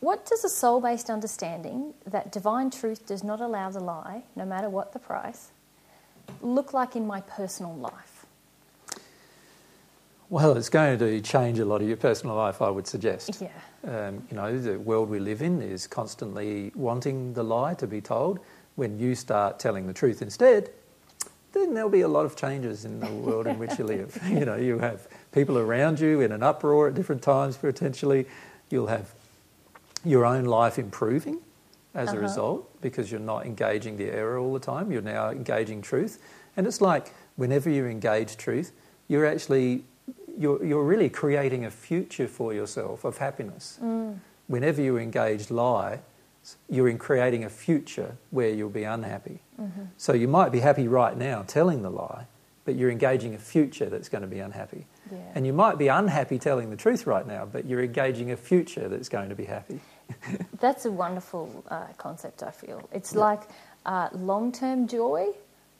[0.00, 4.44] what does a soul based understanding that divine truth does not allow the lie, no
[4.44, 5.50] matter what the price,
[6.42, 8.15] look like in my personal life?
[10.28, 13.40] Well, it's going to change a lot of your personal life, I would suggest.
[13.40, 13.48] Yeah.
[13.88, 18.00] Um, you know, the world we live in is constantly wanting the lie to be
[18.00, 18.40] told.
[18.74, 20.70] When you start telling the truth instead,
[21.52, 24.18] then there'll be a lot of changes in the world in which you live.
[24.28, 28.26] You know, you have people around you in an uproar at different times potentially.
[28.68, 29.14] You'll have
[30.04, 31.38] your own life improving
[31.94, 32.18] as Uh-huh.
[32.18, 34.90] a result because you're not engaging the error all the time.
[34.92, 36.20] You're now engaging truth.
[36.56, 38.72] And it's like whenever you engage truth,
[39.08, 39.84] you're actually
[40.38, 43.78] you're, you're really creating a future for yourself of happiness.
[43.82, 44.18] Mm.
[44.46, 46.00] Whenever you engage lie,
[46.68, 49.40] you're in creating a future where you'll be unhappy.
[49.60, 49.82] Mm-hmm.
[49.96, 52.26] So you might be happy right now telling the lie,
[52.64, 54.86] but you're engaging a future that's going to be unhappy.
[55.10, 55.18] Yeah.
[55.34, 58.88] And you might be unhappy telling the truth right now, but you're engaging a future
[58.88, 59.80] that's going to be happy.
[60.60, 62.88] That's a wonderful uh, concept, I feel.
[62.92, 63.20] It's Yeah.
[63.20, 63.42] like
[63.84, 65.26] uh, long term joy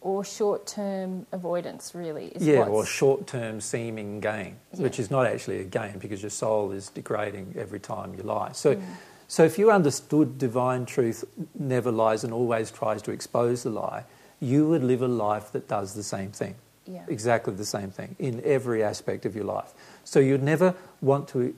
[0.01, 2.27] or short term avoidance, really.
[2.29, 6.23] Is yeah, what's- or short term seeming gain, which is not actually a gain because
[6.23, 8.53] your soul is degrading every time you lie.
[8.53, 8.83] So, Mm.
[9.29, 11.25] so if you understood divine truth
[11.59, 14.05] never lies and always tries to expose the lie,
[14.41, 16.55] you would live a life that does the same thing.
[16.87, 17.03] Yeah.
[17.09, 19.75] Exactly the same thing in every aspect of your life.
[20.05, 21.55] So you'd never want to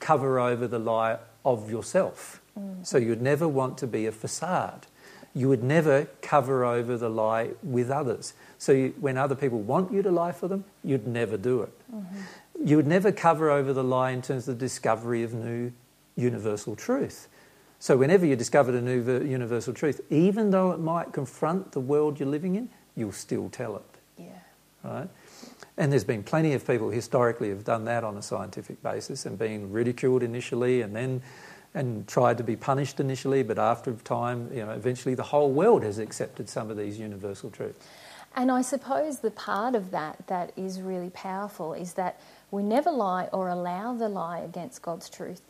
[0.00, 2.40] cover over the lie of yourself.
[2.58, 2.86] Mm.
[2.86, 4.86] So you'd never want to be a facade.
[5.34, 8.34] You would never cover over the lie with others.
[8.58, 11.72] So you, when other people want you to lie for them, you'd never do it.
[11.94, 12.66] Mm-hmm.
[12.66, 15.72] You would never cover over the lie in terms of the discovery of new
[16.16, 17.28] universal truth.
[17.78, 21.80] So whenever you discovered a new ver- universal truth, even though it might confront the
[21.80, 23.82] world you're living in, you'll still tell it
[24.18, 24.26] Yeah.
[24.84, 25.08] right?
[25.76, 29.38] And there's been plenty of people historically have done that on a scientific basis and
[29.38, 31.22] been ridiculed initially and then
[31.74, 35.82] and tried to be punished initially, but after time, you know, eventually the whole world
[35.82, 37.86] has accepted some of these universal truths.
[38.34, 42.18] And I suppose the part of that that is really powerful is that
[42.50, 45.42] we never lie or allow the lie against God's truth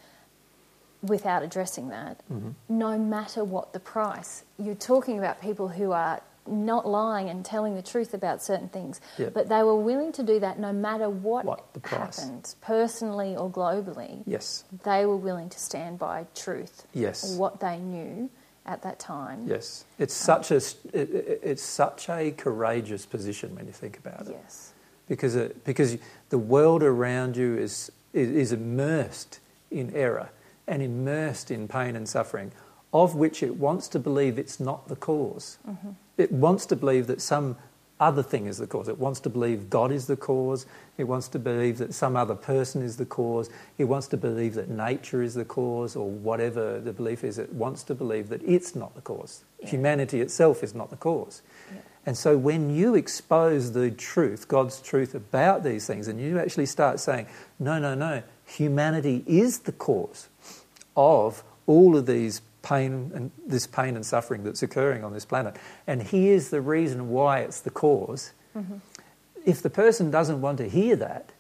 [1.02, 2.50] without addressing that, Mm-hmm.
[2.68, 4.44] no matter what the price.
[4.58, 9.00] You're talking about people who are not lying and telling the truth about certain things,
[9.16, 9.28] Yeah.
[9.28, 14.22] but they were willing to do that no matter what, What happened, personally or globally.
[14.26, 18.28] Yes, They were willing to stand by truth, yes, or what they knew
[18.66, 19.46] at that time.
[19.46, 19.84] yes.
[19.98, 20.56] It's um, such a
[20.96, 24.36] it, it- it's such a courageous position when you think about it.
[24.42, 24.72] Yes.
[25.08, 25.96] because it, because
[26.30, 29.40] the world around you is is immersed
[29.70, 30.28] in error
[30.66, 32.52] and immersed in pain and suffering,
[32.92, 35.90] of which it wants to believe it's not the because mm-hmm.
[36.18, 37.56] It wants to believe that some
[37.98, 38.88] other thing is the cause.
[38.88, 40.66] It wants to believe God is the cause.
[40.98, 43.48] It wants to believe that some other person is the cause.
[43.78, 47.38] It wants to believe that nature is the cause or whatever the belief is.
[47.38, 49.44] It wants to believe that it's not the cause.
[49.60, 49.68] Yeah.
[49.70, 51.42] Humanity itself is not the cause.
[51.72, 51.80] Yeah.
[52.04, 56.66] And so when you expose the truth, God's truth about these things, and you actually
[56.66, 57.26] start saying,
[57.60, 60.28] no, no, no, humanity is the cause
[60.96, 65.56] of all of these pain and this pain and suffering that's occurring on this planet.
[65.86, 68.76] And here's the reason why it's the because mm-hmm.
[69.44, 71.30] If the person doesn't want to hear that,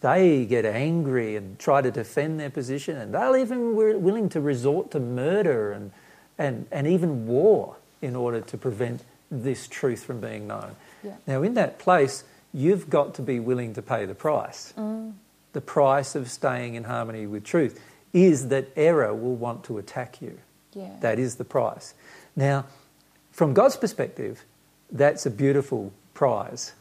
[0.00, 4.40] they get angry and try to defend their position, and they'll even be willing to
[4.40, 5.90] resort to murder and,
[6.36, 10.76] and, and even war in order to prevent this truth from being known.
[11.02, 11.16] Yeah.
[11.26, 14.72] Now, in that place, you've got to be willing to pay the price.
[14.76, 15.14] Mm.
[15.52, 17.80] The price of staying in harmony with truth
[18.12, 20.38] is that error will want to attack you.
[20.72, 20.90] Yeah.
[21.00, 21.94] That is the price.
[22.36, 22.66] Now,
[23.32, 24.44] from God's perspective,
[24.90, 26.72] that's a beautiful prize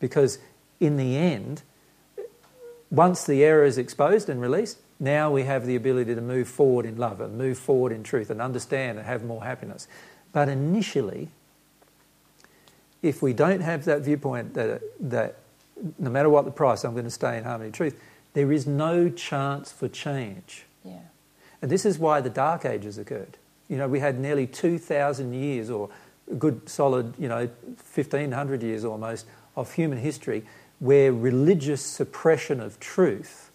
[0.00, 0.38] because
[0.80, 1.62] in the end,
[2.90, 6.86] once the error is exposed and released, now we have the ability to move forward
[6.86, 9.86] in love and move forward in truth and understand and have more happiness.
[10.32, 11.28] But initially,
[13.02, 15.36] if we don't have that viewpoint that, that
[15.98, 17.98] no matter what the price, I'm going to stay in harmony and truth,
[18.34, 20.66] there is no chance for change.
[20.84, 20.98] yeah.
[21.60, 23.36] And this is why the Dark Ages occurred.
[23.68, 25.90] You know, we had nearly 2,000 years, or
[26.30, 27.48] a good solid, you know,
[27.94, 30.44] 1,500 years almost, of human history
[30.78, 33.50] where religious suppression of truth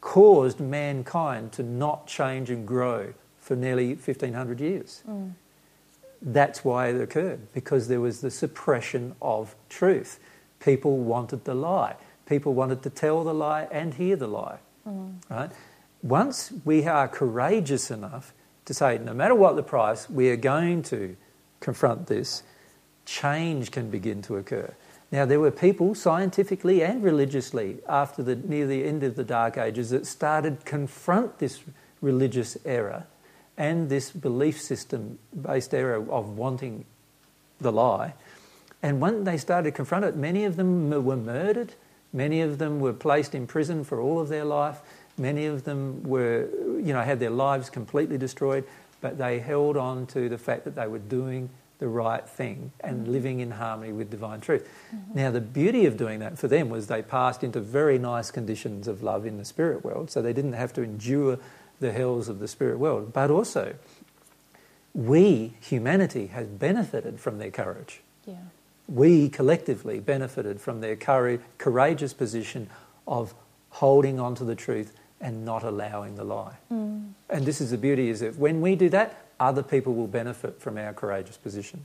[0.00, 5.02] caused mankind to not change and grow for nearly 1,500 years.
[5.08, 5.32] Mm.
[6.20, 10.20] That's why it occurred, because there was the suppression of truth.
[10.60, 11.96] People wanted the lie.
[12.26, 14.58] People wanted to tell the lie and hear the lie.
[14.86, 15.14] Mm.
[15.30, 15.50] Right?
[16.04, 18.34] Once we are courageous enough
[18.66, 21.16] to say, no matter what the price, we are going to
[21.60, 22.42] confront this,
[23.06, 24.74] change can begin to occur.
[25.10, 29.56] Now, there were people, scientifically and religiously, after the, near the end of the Dark
[29.56, 31.62] Ages, that started confront this
[32.02, 33.06] religious error
[33.56, 36.84] and this belief system based error of wanting
[37.62, 38.12] the lie.
[38.82, 41.72] And when they started to confront it, many of them were murdered,
[42.12, 44.82] many of them were placed in prison for all of their life,
[45.16, 46.48] many of them were,
[46.78, 48.64] you know, had their lives completely destroyed,
[49.00, 53.02] but they held on to the fact that they were doing the right thing and
[53.02, 53.12] mm-hmm.
[53.12, 54.68] living in harmony with divine truth.
[54.94, 55.18] Mm-hmm.
[55.18, 58.88] Now, the beauty of doing that for them was they passed into very nice conditions
[58.88, 61.38] of love in the spirit world, so they didn't have to endure
[61.80, 63.12] the hells of the spirit world.
[63.12, 63.74] But also,
[64.94, 68.00] we, humanity, has benefited from their courage.
[68.26, 68.36] Yeah.
[68.86, 72.70] We collectively benefited from their courage, courageous position
[73.06, 73.34] of
[73.70, 74.92] holding on to the truth
[75.24, 76.56] and not allowing the lie.
[76.70, 77.12] Mm.
[77.30, 79.08] And this is the beauty is that when we do that,
[79.40, 81.84] other people will benefit from our courageous position.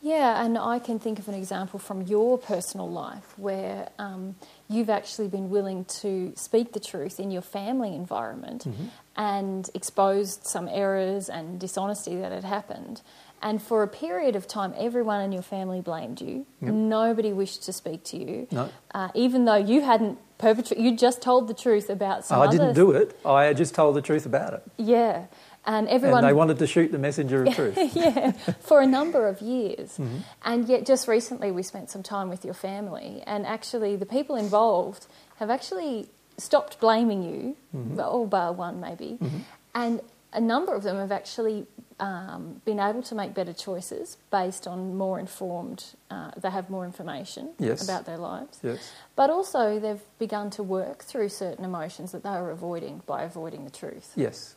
[0.00, 4.36] Yeah, and I can think of an example from your personal life where um,
[4.68, 8.86] you've actually been willing to speak the truth in your family environment Mm-hmm.
[9.16, 13.02] and exposed some errors and dishonesty that had happened.
[13.40, 16.46] And for a period of time, everyone in your family blamed you.
[16.60, 16.72] Yep.
[16.72, 18.68] Nobody wished to speak to you, No.
[18.92, 20.84] uh, even though you hadn't perpetrated.
[20.84, 22.40] You just told the truth about some.
[22.40, 23.18] I other didn't do it.
[23.24, 24.62] I just told the truth about it.
[24.76, 25.26] Yeah,
[25.64, 26.24] and everyone.
[26.24, 27.78] And they wanted to shoot the messenger of truth.
[27.94, 29.98] yeah, for a number of years.
[29.98, 30.18] Mm-hmm.
[30.42, 34.34] And yet, just recently, we spent some time with your family, and actually, the people
[34.36, 36.08] involved have actually
[36.38, 38.00] stopped blaming you, Mm-hmm.
[38.00, 39.18] all bar one maybe,
[39.74, 40.00] and
[40.32, 41.66] a number of them have actually
[42.00, 45.84] um, been able to make better choices based on more informed.
[46.10, 47.82] Uh, they have more information Yes.
[47.82, 48.92] about their lives, Yes.
[49.16, 53.64] but also they've begun to work through certain emotions that they were avoiding by avoiding
[53.64, 54.12] the truth.
[54.16, 54.54] Yes.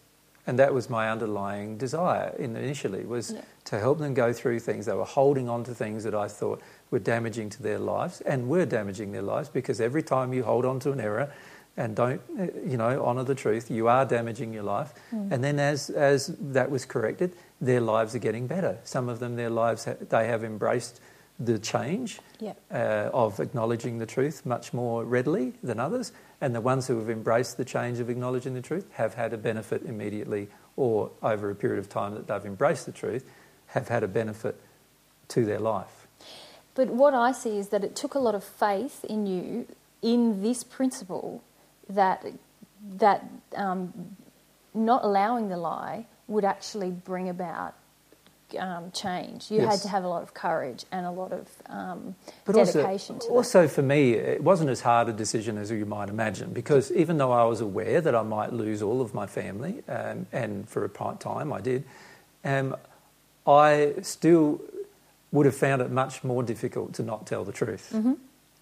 [0.47, 3.41] And that was my underlying desire in initially was Yeah.
[3.65, 4.87] to help them go through things.
[4.87, 8.49] They were holding on to things that I thought were damaging to their lives and
[8.49, 11.31] were damaging their lives because every time you hold on to an error
[11.77, 12.21] and don't,
[12.65, 14.93] you know, honour the truth, you are damaging your life.
[15.11, 18.77] And then as, as that was corrected, their lives are getting better.
[18.83, 20.99] Some of them, their lives, ha- they have embraced
[21.39, 22.19] the change
[22.71, 26.11] uh, of acknowledging the truth much more readily than others.
[26.39, 29.37] And the ones who have embraced the change of acknowledging the truth have had a
[29.37, 33.29] benefit immediately or over a period of time that they've embraced the truth,
[33.67, 34.59] have had a benefit
[35.29, 36.07] to their life.
[36.75, 39.67] But what I see is that it took a lot of faith in you
[40.01, 41.43] in this principle
[41.95, 42.25] that
[42.97, 43.23] that
[43.55, 43.93] um,
[44.73, 47.75] not allowing the lie would actually bring about
[48.57, 49.49] um, change.
[49.51, 52.15] You had to have a lot of courage and a lot of um,
[52.45, 53.37] But dedication also, to that.
[53.37, 57.17] also for me, it wasn't as hard a decision as you might imagine because even
[57.17, 60.83] though I was aware that I might lose all of my family, um, and for
[60.83, 61.83] a part time I did,
[62.43, 62.75] um,
[63.47, 64.61] I still
[65.31, 67.91] would have found it much more difficult to not tell the truth.
[67.93, 68.13] Mm-hmm.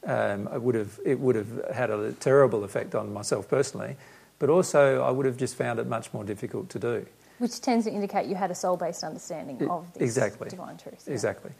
[0.05, 3.97] Um, I would have, it would have had a terrible effect on myself personally,
[4.39, 7.05] but also I would have just found it much more difficult to do.
[7.39, 10.49] Which tends to indicate you had a soul based understanding of this exactly.
[10.49, 11.03] divine truth.
[11.07, 11.13] yeah.
[11.13, 11.51] Exactly.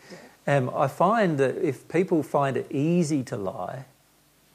[0.45, 3.85] Um, I find that if people find it easy to lie,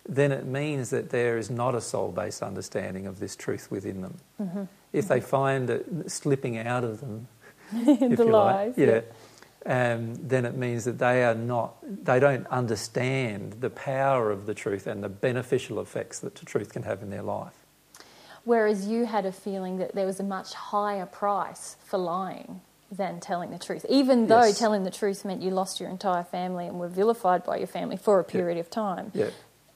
[0.06, 4.02] then it means that there is not a soul based understanding of this truth within
[4.02, 4.18] them.
[4.40, 4.64] Mm-hmm.
[4.92, 7.28] If they find it slipping out of them,
[7.72, 8.76] if the you lies.
[8.76, 9.00] like, yeah,
[9.66, 14.54] um, then it means that they are not, they don't understand the power of the
[14.54, 17.54] truth and the beneficial effects that the truth can have in their life.
[18.44, 22.60] Whereas you had a feeling that there was a much higher price for lying
[22.92, 24.58] than telling the truth, even though Yes.
[24.58, 27.96] telling the truth meant you lost your entire family and were vilified by your family
[27.96, 29.10] for a period of time.
[29.14, 29.30] Yeah.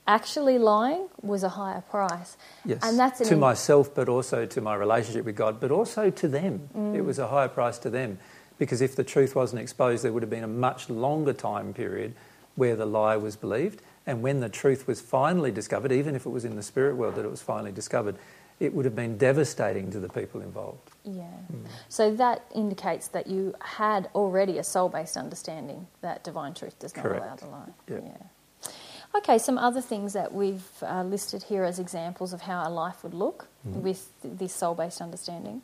[0.06, 2.36] Actually, lying was a higher price.
[2.64, 6.10] Yes, And that's an to myself, but also to my relationship with God, but also
[6.10, 6.68] to them.
[6.76, 6.94] Mm.
[6.94, 8.18] It was a higher price to them
[8.58, 12.14] because if the truth wasn't exposed, there would have been a much longer time period
[12.56, 13.80] where the lie was believed.
[14.06, 17.14] And when the truth was finally discovered, even if it was in the spirit world
[17.16, 18.16] that it was finally discovered,
[18.58, 20.90] it would have been devastating to the people involved.
[21.04, 21.22] Yeah.
[21.52, 21.66] Mm.
[21.88, 26.96] So that indicates that you had already a soul based understanding that divine truth does
[26.96, 27.24] not Correct.
[27.24, 27.68] allow the lie.
[27.88, 27.98] Yeah.
[28.02, 28.68] Yeah.
[29.14, 33.02] Okay, some other things that we've uh, listed here as examples of how a life
[33.04, 33.82] would look Mm-hmm.
[33.82, 35.62] with this soul based understanding.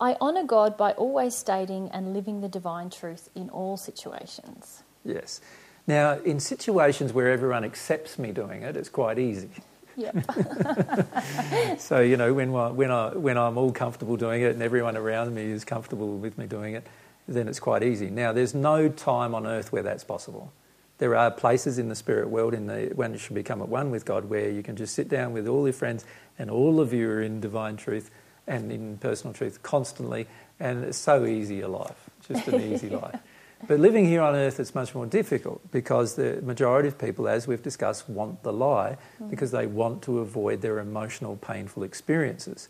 [0.00, 4.82] I honour God by always stating and living the divine truth in all situations.
[5.04, 5.40] Yes.
[5.86, 9.50] Now, in situations where everyone accepts me doing it, it's quite easy.
[9.96, 10.16] Yep.
[11.78, 14.96] So, you know, when, I- when, I, when I'm all comfortable doing it and everyone
[14.96, 16.86] around me is comfortable with me doing it,
[17.26, 18.10] then it's quite easy.
[18.10, 20.52] Now, there's no time on earth where that's possible.
[20.98, 23.90] There are places in the spirit world in the, when you should become at one
[23.90, 26.04] with God where you can just sit down with all your friends
[26.38, 28.10] and all of you are in divine truth
[28.48, 30.26] and in personal truth constantly,
[30.58, 33.20] and it's so easy a life, just an easy life.
[33.66, 37.46] But living here on earth, it's much more difficult because the majority of people, as
[37.46, 39.30] we've discussed, want the lie mm.
[39.30, 42.68] because they want to avoid their emotional, painful experiences.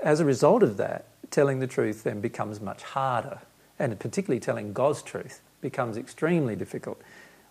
[0.00, 3.40] As a result of that, telling the truth then becomes much harder,
[3.78, 7.00] and particularly telling God's truth becomes extremely difficult.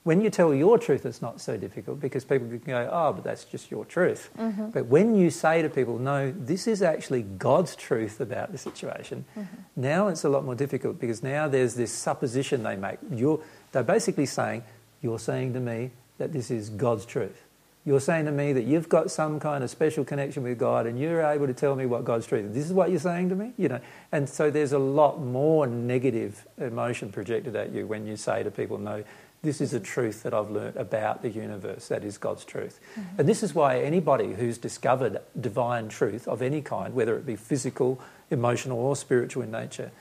[0.03, 3.25] When you tell your truth, it's not so difficult because people can go, oh, but
[3.25, 4.29] that's just your truth.
[4.39, 4.69] Mm-hmm.
[4.69, 9.25] But when you say to people, no, this is actually God's truth about the situation,
[9.37, 9.55] Mm-hmm.
[9.75, 12.99] now it's a lot more difficult because now there's this supposition they make.
[13.11, 13.41] You're,
[13.73, 14.63] they're basically saying,
[15.01, 17.43] you're saying to me that this is God's truth.
[17.85, 20.99] You're saying to me that you've got some kind of special connection with God and
[20.99, 22.53] you're able to tell me what God's truth is.
[22.53, 23.53] This is what you're saying to me?
[23.57, 23.79] You know,
[24.11, 28.51] and so there's a lot more negative emotion projected at you when you say to
[28.51, 29.05] people, no,
[29.47, 31.87] this is a truth that I've learnt about the universe.
[31.87, 32.81] That is God's truth.
[32.99, 33.19] Mm-hmm.
[33.21, 37.37] And this is why anybody who's discovered divine truth of any kind, whether it be
[37.37, 39.91] physical, emotional, or spiritual in nature,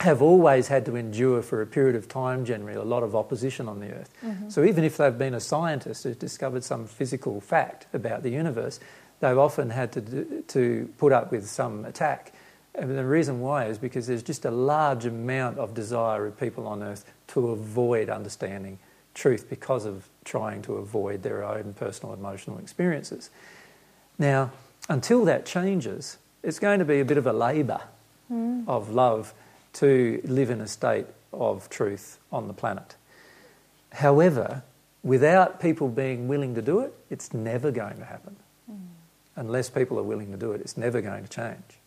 [0.00, 3.68] have always had to endure for a period of time, generally, a lot of opposition
[3.68, 4.10] on the earth.
[4.24, 4.48] Mm-hmm.
[4.48, 8.80] So even if they've been a scientist who's discovered some physical fact about the universe,
[9.20, 12.32] they've often had to, do, to put up with some attack.
[12.74, 16.66] And the reason why is because there's just a large amount of desire of people
[16.66, 18.78] on earth to avoid understanding
[19.14, 23.30] truth because of trying to avoid their own personal emotional experiences.
[24.18, 24.52] Now,
[24.88, 27.80] until that changes, it's going to be a bit of a labour
[28.28, 28.62] hmm.
[28.68, 29.34] of love
[29.74, 32.96] to live in a state of truth on the planet.
[33.92, 34.62] However,
[35.02, 38.36] without people being willing to do it, it's never going to happen.
[38.66, 38.76] Hmm.
[39.36, 41.80] Unless people are willing to do it, it's never going to change.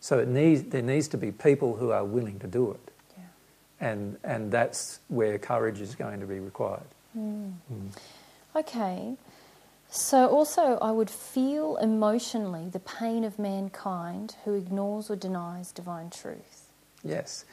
[0.00, 2.92] So it needs, there needs to be people who are willing to do it.
[3.80, 6.88] And, and that's where courage is going to be required.
[7.12, 7.50] Hmm.
[8.56, 9.14] Okay.
[9.90, 16.10] So also, I would feel emotionally the pain of mankind who ignores or denies divine
[16.10, 16.70] truth.
[17.02, 17.44] Yes.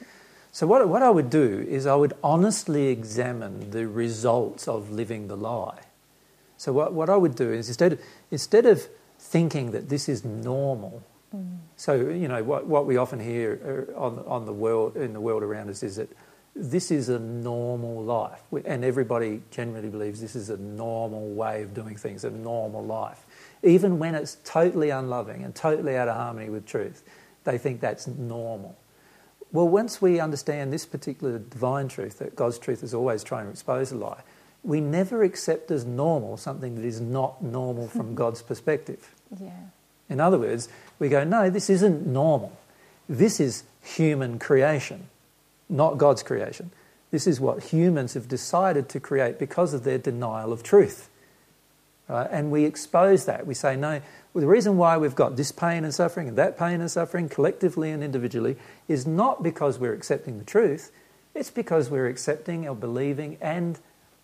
[0.52, 5.28] So, what, what I would do is I would honestly examine the results of living
[5.28, 5.80] the lie.
[6.56, 8.00] So, what, what I would do is instead of,
[8.30, 8.86] instead of
[9.18, 11.02] thinking that this is normal,
[11.76, 15.20] so, you know, what, what we often hear uh, on, on the world, in the
[15.20, 16.08] world around us is that
[16.54, 18.40] this is a normal life.
[18.64, 23.26] And everybody generally believes this is a normal way of doing things, a normal life.
[23.62, 27.02] Even when it's totally unloving and totally out of harmony with truth,
[27.44, 28.76] they think that's normal.
[29.52, 33.50] Well, once we understand this particular divine truth, that God's truth is always trying to
[33.50, 34.22] expose a lie,
[34.62, 39.14] we never accept as normal something that is not normal from God's perspective.
[39.38, 39.52] Yeah.
[40.08, 42.56] In other words, we go, no, this isn't normal.
[43.08, 45.08] This is human creation,
[45.68, 46.70] not God's creation.
[47.10, 51.08] This is what humans have decided to create because of their denial of truth.
[52.08, 52.28] Right?
[52.30, 53.46] And we expose that.
[53.46, 54.00] We say, no,
[54.32, 57.28] well, the reason why we've got this pain and suffering and that pain and suffering,
[57.28, 60.92] collectively and individually, is not because we're accepting the truth,
[61.34, 63.78] it's because we're accepting or believing and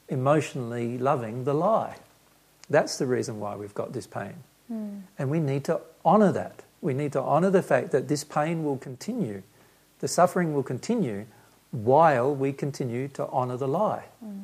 [0.08, 1.96] emotionally loving the lie.
[2.70, 4.34] That's the reason why we've got this pain.
[4.68, 4.98] Hmm.
[5.18, 6.62] And we need to honour that.
[6.80, 9.42] We need to honour the fact that this pain will continue,
[10.00, 11.26] the suffering will continue
[11.70, 14.04] while we continue to honour the lie.
[14.20, 14.40] Hmm.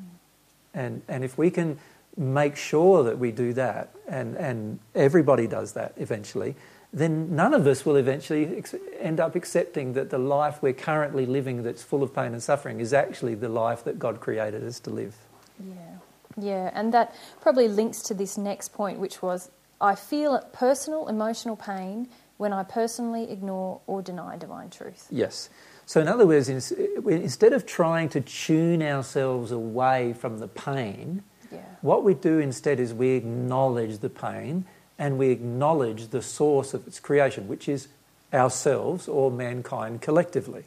[0.75, 1.79] And, and if we can
[2.17, 6.55] make sure that we do that, and, and everybody does that eventually,
[6.93, 11.27] then none of us will eventually ex- end up accepting that the life we're currently
[11.27, 14.81] living that's full of pain and suffering is actually the life that God created us
[14.81, 15.17] to live.
[15.65, 15.75] Yeah.
[16.41, 16.71] Yeah.
[16.73, 19.51] And that probably links to this next point, which was
[19.81, 25.07] I feel personal emotional pain when I personally ignore or deny divine truth.
[25.11, 25.51] Yes.
[25.87, 31.61] So, in other words, instead of trying to tune ourselves away from the pain, Yeah.
[31.81, 34.67] what we do instead is we acknowledge the pain
[34.99, 37.89] and we acknowledge the source of its creation, which is
[38.35, 40.65] ourselves or mankind collectively.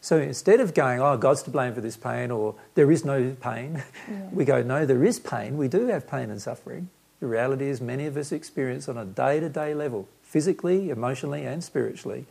[0.00, 3.34] So instead of going, oh, God's to blame for this pain or there is no
[3.40, 4.28] pain, Yeah.
[4.32, 5.56] we go, no, there is pain.
[5.56, 6.90] We do have pain and suffering.
[7.20, 11.44] The reality is, many of us experience on a day to day level, physically, emotionally,
[11.44, 12.26] and spiritually,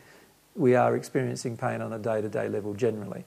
[0.55, 3.23] we are experiencing pain on a day to day level generally.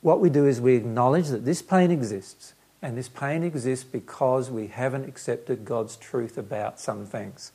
[0.00, 4.50] What we do is we acknowledge that this pain exists, and this pain exists because
[4.50, 7.52] we haven't accepted God's truth about some things.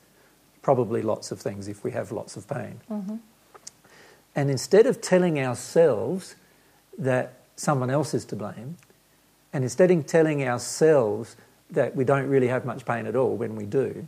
[0.61, 2.81] Probably lots of things if we have lots of pain.
[2.89, 3.17] Mm-hmm.
[4.35, 6.35] And instead of telling ourselves
[6.97, 8.77] that someone else is to blame,
[9.51, 11.35] and instead of telling ourselves
[11.71, 14.07] that we don't really have much pain at all when we do,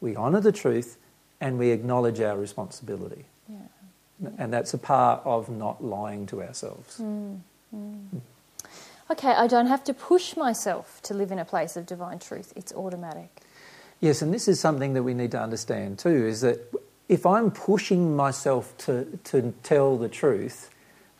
[0.00, 0.98] we honour the truth
[1.40, 3.24] and we acknowledge our responsibility.
[3.48, 3.58] Yeah.
[4.36, 6.96] And that's a part of not lying to ourselves.
[6.96, 7.36] Hmm.
[7.70, 8.18] Hmm.
[9.10, 12.52] Okay, I don't have to push myself to live in a place of divine truth.
[12.56, 13.30] It's automatic.
[14.00, 16.60] Yes, and this is something that we need to understand too is that
[17.08, 20.70] if I'm pushing myself to, to tell the truth,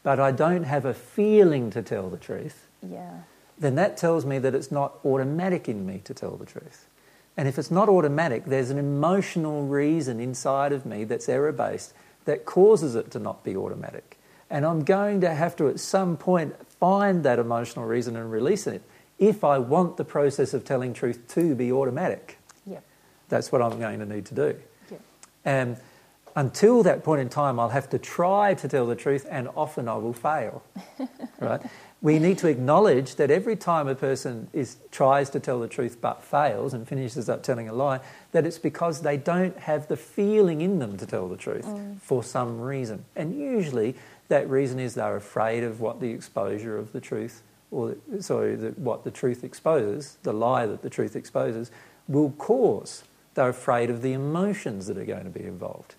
[0.03, 3.21] but I don't have a feeling to tell the truth, Yeah.
[3.61, 6.87] Then that tells me that it's not automatic in me to tell the truth.
[7.37, 11.93] And if it's not automatic, there's an emotional reason inside of me that's error based
[12.25, 14.19] that causes it to not be automatic.
[14.51, 18.67] And I'm going to have to, at some point, find that emotional reason and release
[18.67, 18.83] it
[19.19, 22.39] if I want the process of telling truth to be automatic.
[22.67, 22.85] Yep.
[23.29, 24.57] That's what I'm going to need to do.
[24.91, 25.01] Yep.
[25.45, 25.77] And
[26.37, 29.89] until that point in time, I'll have to try to tell the truth, and often
[29.89, 30.63] I will fail.
[31.41, 31.61] right?
[32.01, 35.99] We need to acknowledge that every time a person is, tries to tell the truth
[36.01, 37.99] but fails and finishes up telling a lie,
[38.31, 42.01] that it's because they don't have the feeling in them to tell the truth Mm.
[42.01, 43.05] for some reason.
[43.17, 43.97] And usually
[44.29, 47.43] that reason is they're afraid of what the exposure of the truth,
[47.73, 51.73] or sorry, the, what the truth exposes, the lie that the truth exposes,
[52.07, 53.03] will cause.
[53.35, 55.97] They're afraid of the emotions that are going to be involved.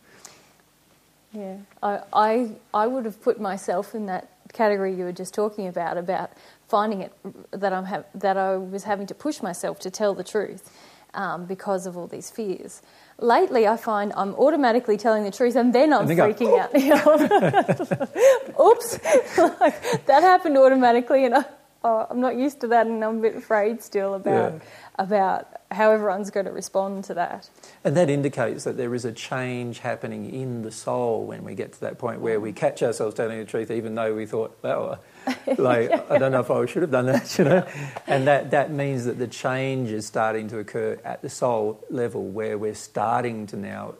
[1.33, 5.67] Yeah, I, I, I would have put myself in that category you were just talking
[5.67, 6.31] about, about
[6.67, 7.13] finding it
[7.51, 10.71] that, I'm ha- that I was having to push myself to tell the truth
[11.13, 12.81] um, because of all these fears.
[13.19, 16.59] Lately, I find I'm automatically telling the truth and then I'm And then go, freaking
[16.59, 16.73] out.
[16.79, 16.95] You
[18.59, 18.65] know?
[18.65, 18.99] Oops,
[19.59, 21.45] like, that happened automatically, and I,
[21.83, 24.59] oh, I'm not used to that, and I'm a bit afraid still about Yeah.
[24.97, 27.49] about how everyone's going to respond to that.
[27.83, 31.73] And that indicates that there is a change happening in the soul when we get
[31.73, 32.55] to that point where we mm.
[32.55, 34.99] catch ourselves telling the truth, even though we thought, well,
[35.57, 37.67] like, I don't know if I should have done that, you know.
[38.07, 42.23] And that, that means that the change is starting to occur at the soul level
[42.23, 43.95] where we're starting to now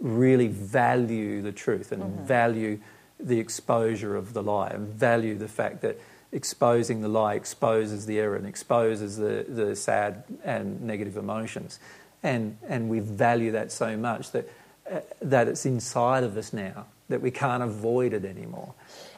[0.00, 2.24] really value the truth and mm-hmm.
[2.24, 2.80] value
[3.18, 6.00] the exposure of the lie and value the fact that
[6.32, 11.78] exposing the lie exposes the error and exposes the, the sad and negative emotions.
[12.22, 14.48] And, and we value that so much that,
[14.90, 18.74] uh, that it's inside of us now, that we can't avoid it anymore.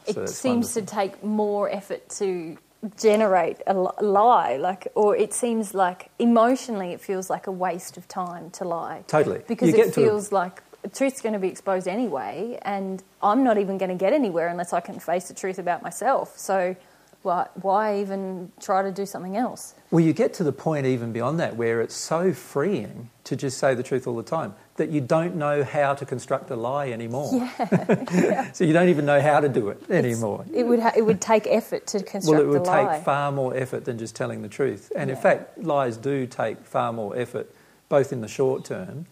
[0.07, 0.81] it So seems wonderful.
[0.81, 2.57] to take more effort to
[2.97, 8.05] generate a lie like or it seems like emotionally it feels like a waste of
[8.09, 9.41] time to lie Totally.
[9.47, 10.61] because You it to a- feels like
[10.93, 14.73] truth's going to be exposed anyway and i'm not even going to get anywhere unless
[14.73, 16.75] i can face the truth about myself so
[17.23, 21.11] why, why even try to do something else Well, you get to the point even
[21.11, 24.89] beyond that where it's so freeing to just say the truth all the time that
[24.89, 27.29] you don't know how to construct a lie anymore.
[27.33, 28.51] Yeah.
[28.53, 30.45] so you don't even know how to do it anymore.
[30.53, 33.05] it would ha- it would take effort to construct Well, it would a lie take
[33.05, 34.91] far more effort than just telling the truth.
[34.95, 37.53] And in fact, lies do take far more effort,
[37.87, 39.05] both in the short term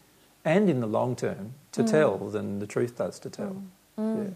[0.44, 1.90] and in the long term, to mm.
[1.90, 3.64] tell than the truth does to tell.
[3.98, 4.18] Mm.
[4.18, 4.24] Yeah.
[4.24, 4.34] Mm.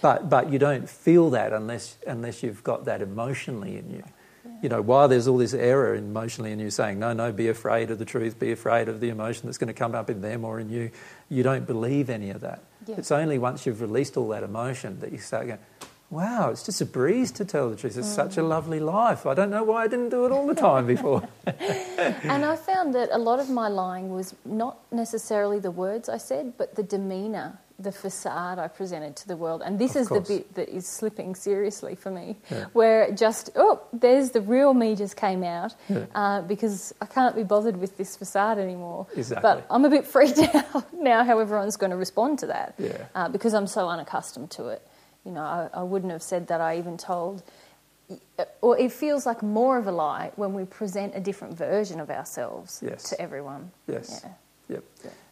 [0.00, 4.04] But, but you don't feel that unless, unless you've got that emotionally in you.
[4.62, 7.90] You know, while there's all this error emotionally in you saying, no, no, be afraid
[7.90, 10.44] of the truth, be afraid of the emotion that's going to come up in them
[10.44, 10.90] or in you,
[11.28, 12.62] you don't believe any of that.
[12.86, 12.96] Yeah.
[12.98, 15.58] It's only once you've released all that emotion that you start going,
[16.12, 17.96] wow, it's just a breeze to tell the truth.
[17.96, 18.48] It's such a mm.
[18.48, 19.24] lovely life.
[19.26, 21.26] I don't know why I didn't do it all the time before.
[21.46, 26.18] And I found that a lot of my lying was not necessarily the words I
[26.18, 29.62] said, but the demeanour, the facade I presented to the world.
[29.64, 30.28] And this Of is course.
[30.28, 32.64] the bit that is slipping seriously for me, Yeah.
[32.72, 36.04] where it just, oh, there's the real me just came out Yeah.
[36.14, 39.06] uh, because I can't be bothered with this facade anymore.
[39.16, 39.42] Exactly.
[39.42, 43.06] But I'm a bit freaked out now how everyone's going to respond to that Yeah.
[43.14, 44.86] uh, because I'm so unaccustomed to it.
[45.24, 46.60] You know, I, I wouldn't have said that.
[46.60, 47.42] I even told
[48.60, 52.10] or it feels like more of a lie when we present a different version of
[52.10, 53.08] ourselves Yes.
[53.10, 53.70] to everyone.
[53.86, 54.20] Yes.
[54.68, 54.76] Yeah.
[54.76, 54.84] Yep.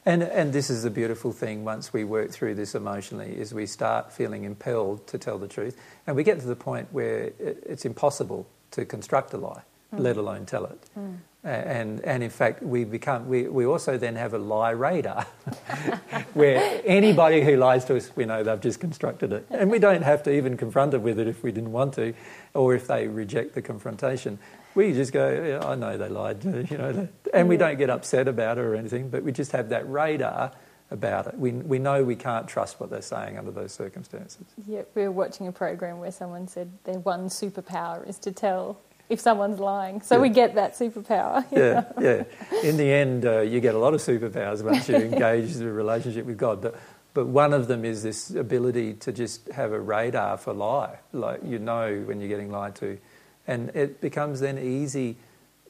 [0.06, 3.66] And, and this is the beautiful thing once we work through this emotionally is we
[3.66, 7.62] start feeling impelled to tell the truth and we get to the point where it,
[7.66, 9.62] it's impossible to construct a lie,
[9.94, 10.00] mm.
[10.00, 10.80] let alone tell it.
[10.98, 11.16] Mm.
[11.44, 15.24] A- And, and in fact, we, become, we, we also then have a lie radar
[16.34, 19.46] where anybody who lies to us, we know they've just constructed it.
[19.50, 22.14] And we don't have to even confront it with it if we didn't want to
[22.54, 24.38] or if they reject the confrontation.
[24.74, 25.30] We just go,
[25.60, 28.74] yeah, I know they lied, you know, and we don't get upset about it or
[28.74, 30.52] anything, but we just have that radar
[30.90, 31.38] about it.
[31.38, 34.44] We, we know we can't trust what they're saying under those circumstances.
[34.66, 38.80] Yeah, we were watching a program where someone said their one superpower is to tell
[39.08, 40.02] if someone's lying.
[40.02, 40.22] So Yeah.
[40.22, 41.44] we get that superpower.
[41.50, 42.24] Yeah, yeah.
[42.68, 46.26] In the end, uh, you get a lot of superpowers once you engage the relationship
[46.26, 46.60] with God.
[46.62, 46.76] But,
[47.12, 50.98] but one of them is this ability to just have a radar for lie.
[51.12, 52.98] Like you know when you're getting lied to.
[53.46, 55.16] And it becomes then easy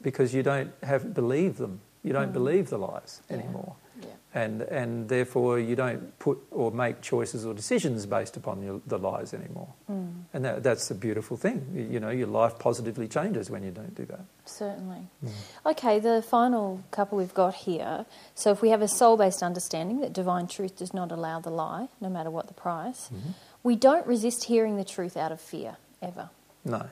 [0.01, 1.81] because you don't have believe them.
[2.03, 3.37] You don't believe the lies Yeah.
[3.37, 3.75] anymore.
[4.01, 4.07] Yeah.
[4.33, 8.97] And, and therefore you don't put or make choices or decisions based upon your, the
[8.97, 9.67] lies anymore.
[9.89, 11.65] Mm, And that, that's a beautiful thing.
[11.75, 14.21] You, you know, your life positively changes when you don't do that.
[14.45, 15.07] certainly.
[15.23, 15.29] Mm.
[15.71, 18.05] Okay, the final couple we've got here.
[18.33, 21.51] So if we have a soul based understanding that divine truth does not allow the
[21.51, 23.31] lie, no matter what the price, Mm-hmm.
[23.63, 26.29] we don't resist hearing the truth out of fear, ever.
[26.65, 26.87] No.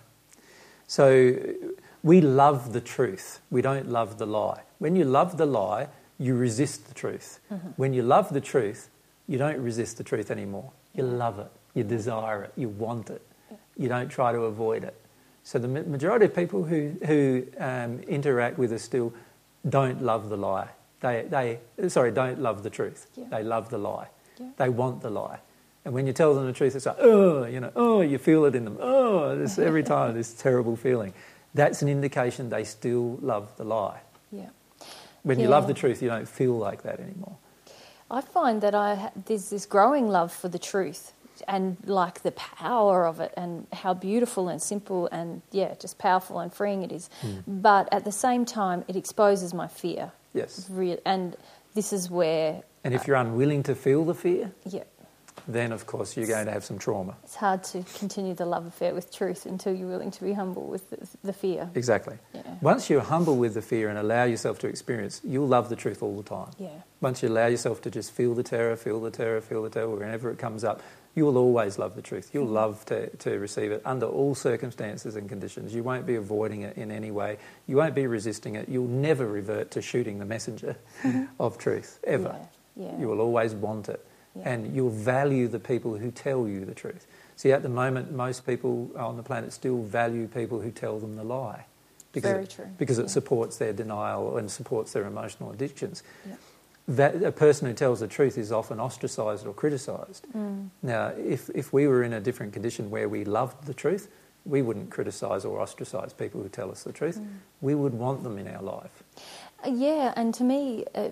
[0.90, 1.36] So
[2.02, 3.42] we love the truth.
[3.52, 4.64] We don't love the lie.
[4.80, 5.88] When you love the lie,
[6.18, 7.40] you resist the truth.
[7.76, 8.90] When you love the truth,
[9.28, 10.72] you don't resist the truth anymore.
[10.96, 11.52] You love it.
[11.76, 12.54] You desire it.
[12.56, 13.22] You want it.
[13.78, 15.00] You don't try to avoid it.
[15.44, 19.14] So the majority of people who, who um, interact with us still
[19.70, 20.70] don't love the lie.
[21.02, 23.06] They, they, sorry, don't love the truth.
[23.16, 23.26] Yeah.
[23.30, 24.08] They love the lie.
[24.40, 24.48] Yeah.
[24.58, 25.40] They want the lie.
[25.90, 28.46] And when you tell them the truth, it's like, oh, you know, oh, you feel
[28.46, 28.78] it in them.
[28.80, 31.16] Oh, this, every time, this terrible feeling.
[31.56, 34.02] That's an indication they still love the lie.
[34.32, 34.50] Yeah.
[35.24, 37.38] When you love the truth, you don't feel like that anymore.
[38.12, 41.12] I find that I ha- there's this growing love for the truth
[41.48, 46.38] and like the power of it and how beautiful and simple and yeah, just powerful
[46.38, 47.10] and freeing it is.
[47.22, 47.38] Hmm.
[47.48, 50.12] But at the same time, it exposes my fear.
[50.36, 50.68] Yes.
[50.70, 51.36] Re- and
[51.74, 54.84] this is where And if you're unwilling to feel the fear, yeah,
[55.48, 57.16] then of course you're going to have some trauma.
[57.24, 60.68] it's hard to continue the love affair with truth until you're willing to be humble
[60.68, 61.70] with the, the fear.
[61.76, 62.18] Exactly.
[62.34, 62.42] Yeah.
[62.62, 66.04] Once you're humble with the fear and allow yourself to experience, you'll love the truth
[66.04, 66.52] all the time.
[66.58, 66.70] Yeah.
[67.02, 69.90] Once you allow yourself to just feel the terror, feel the terror, feel the terror,
[69.90, 70.82] whenever it comes up,
[71.16, 72.32] you will always love the truth.
[72.34, 72.54] You'll mm-hmm.
[72.54, 75.74] love to, to receive it under all circumstances and conditions.
[75.74, 77.38] You won't be avoiding it in any way.
[77.68, 78.70] You won't be resisting it.
[78.70, 81.26] You'll never revert to shooting the messenger mm-hmm.
[81.40, 82.36] of truth, ever.
[82.76, 82.86] Yeah.
[82.86, 83.00] yeah.
[83.00, 84.06] You will always want it.
[84.36, 84.50] Yeah.
[84.50, 87.08] And you'll value the people who tell you the truth.
[87.36, 91.16] See, at the moment, most people on the planet still value people who tell them
[91.16, 91.66] the lie.
[92.12, 92.68] Because Very it, true.
[92.78, 93.08] Because it Yeah.
[93.10, 96.04] supports their denial and supports their emotional addictions.
[96.28, 96.36] Yeah.
[96.88, 100.26] That, a person who tells the truth is often ostracised or criticised.
[100.36, 100.70] Mm.
[100.82, 104.10] Now, if, if we were in a different condition where we loved the truth,
[104.46, 107.20] we wouldn't criticise or ostracise people who tell us the truth.
[107.20, 107.28] Mm.
[107.62, 109.04] We would want them in our life.
[109.64, 111.10] Uh, Yeah, and to me, uh,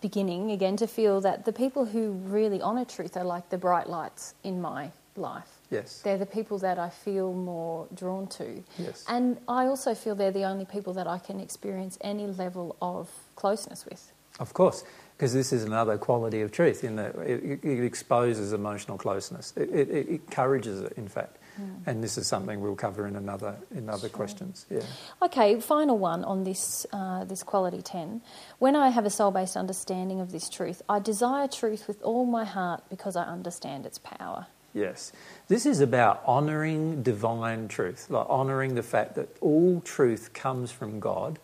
[0.00, 3.88] beginning again to feel that the people who really honour truth are like the bright
[3.88, 5.48] lights in my life.
[5.70, 6.00] Yes.
[6.02, 8.62] They're the people that I feel more drawn to.
[8.78, 9.04] Yes.
[9.08, 13.10] And I also feel they're the only people that I can experience any level of
[13.34, 14.12] closeness with.
[14.38, 14.84] Of course,
[15.16, 19.54] because this is another quality of truth in that it, it exposes emotional closeness.
[19.56, 21.38] It, it, it encourages it, in fact.
[21.86, 24.66] And this is something we'll cover in another in other questions.
[24.70, 24.80] Yeah.
[25.22, 28.20] Okay, final one on this, uh, this quality 10.
[28.58, 32.26] When I have a soul based understanding of this truth, I desire truth with all
[32.26, 34.46] my heart because I understand its power.
[34.76, 35.10] Yes.
[35.48, 41.00] This is about honouring divine truth, like honouring the fact that all truth comes from
[41.00, 41.38] God.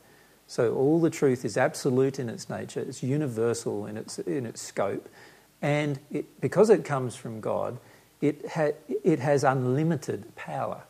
[0.46, 4.60] So all the truth is absolute in its nature, it's universal in its, in its
[4.60, 5.08] scope,
[5.62, 7.78] and it, because it comes from God,
[8.22, 10.84] it, ha, it has unlimited power.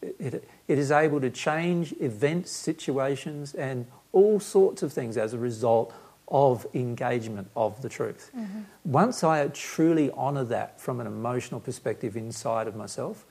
[0.00, 5.34] It, it, it is able to change events, situations, and all sorts of things as
[5.34, 5.92] a result
[6.28, 8.30] of engagement of the truth.
[8.36, 8.60] Mm-hmm.
[8.84, 13.24] Once I truly honour that from an emotional perspective inside of myself,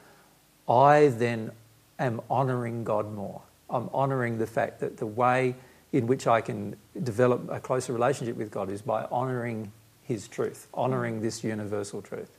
[0.68, 1.52] I then
[1.98, 3.42] am honouring God more.
[3.70, 5.56] I'm honouring the fact that the way
[5.92, 9.72] in which I can develop a closer relationship with God is by honouring
[10.04, 11.24] His truth, honouring mm-hmm.
[11.24, 12.38] this universal truth.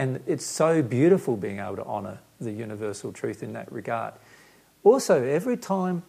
[0.00, 4.14] And it's so beautiful being able to honour the universal truth in that regard.
[4.82, 6.04] Also, every time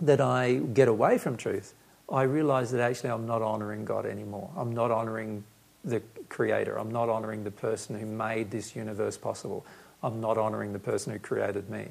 [0.00, 1.74] that I get away from truth,
[2.10, 4.50] I realise that actually I'm not honouring God anymore.
[4.56, 5.44] I'm not honouring
[5.84, 6.76] the Creator.
[6.76, 9.64] I'm not honouring the person who made this universe possible.
[10.02, 11.86] I'm not honouring the person who created me.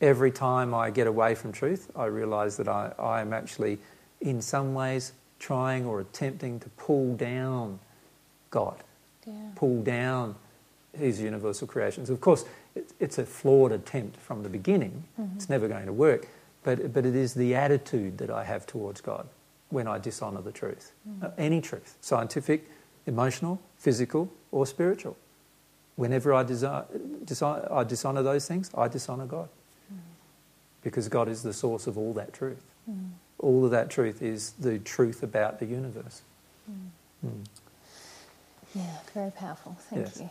[0.00, 3.80] Every time I get away from truth, I realise that I, I am actually,
[4.20, 7.80] in some ways, trying or attempting to pull down
[8.50, 8.84] God
[9.26, 9.32] Yeah.
[9.56, 10.36] pull down
[10.96, 12.10] his universal creations.
[12.10, 12.44] Of course,
[12.74, 15.04] it, it's a flawed attempt from the beginning.
[15.20, 15.36] Mm-hmm.
[15.36, 16.26] It's never going to work.
[16.62, 19.26] But, but it is the attitude that I have towards God
[19.70, 20.92] when I dishonour the truth.
[21.08, 21.24] Mm-hmm.
[21.24, 22.68] Uh, any truth, scientific,
[23.06, 25.16] emotional, physical, or spiritual.
[25.96, 26.86] Whenever I, desi-
[27.24, 29.48] disi- I dishonour those things, I dishonour God.
[29.48, 30.00] Mm-hmm.
[30.82, 32.64] Because God is the source of all that truth.
[33.38, 36.22] All of that truth is the truth about the universe.
[37.24, 37.44] Mm.
[38.74, 38.82] Yeah,
[39.14, 39.76] very powerful.
[39.88, 40.20] Thank Yes.
[40.20, 40.30] you.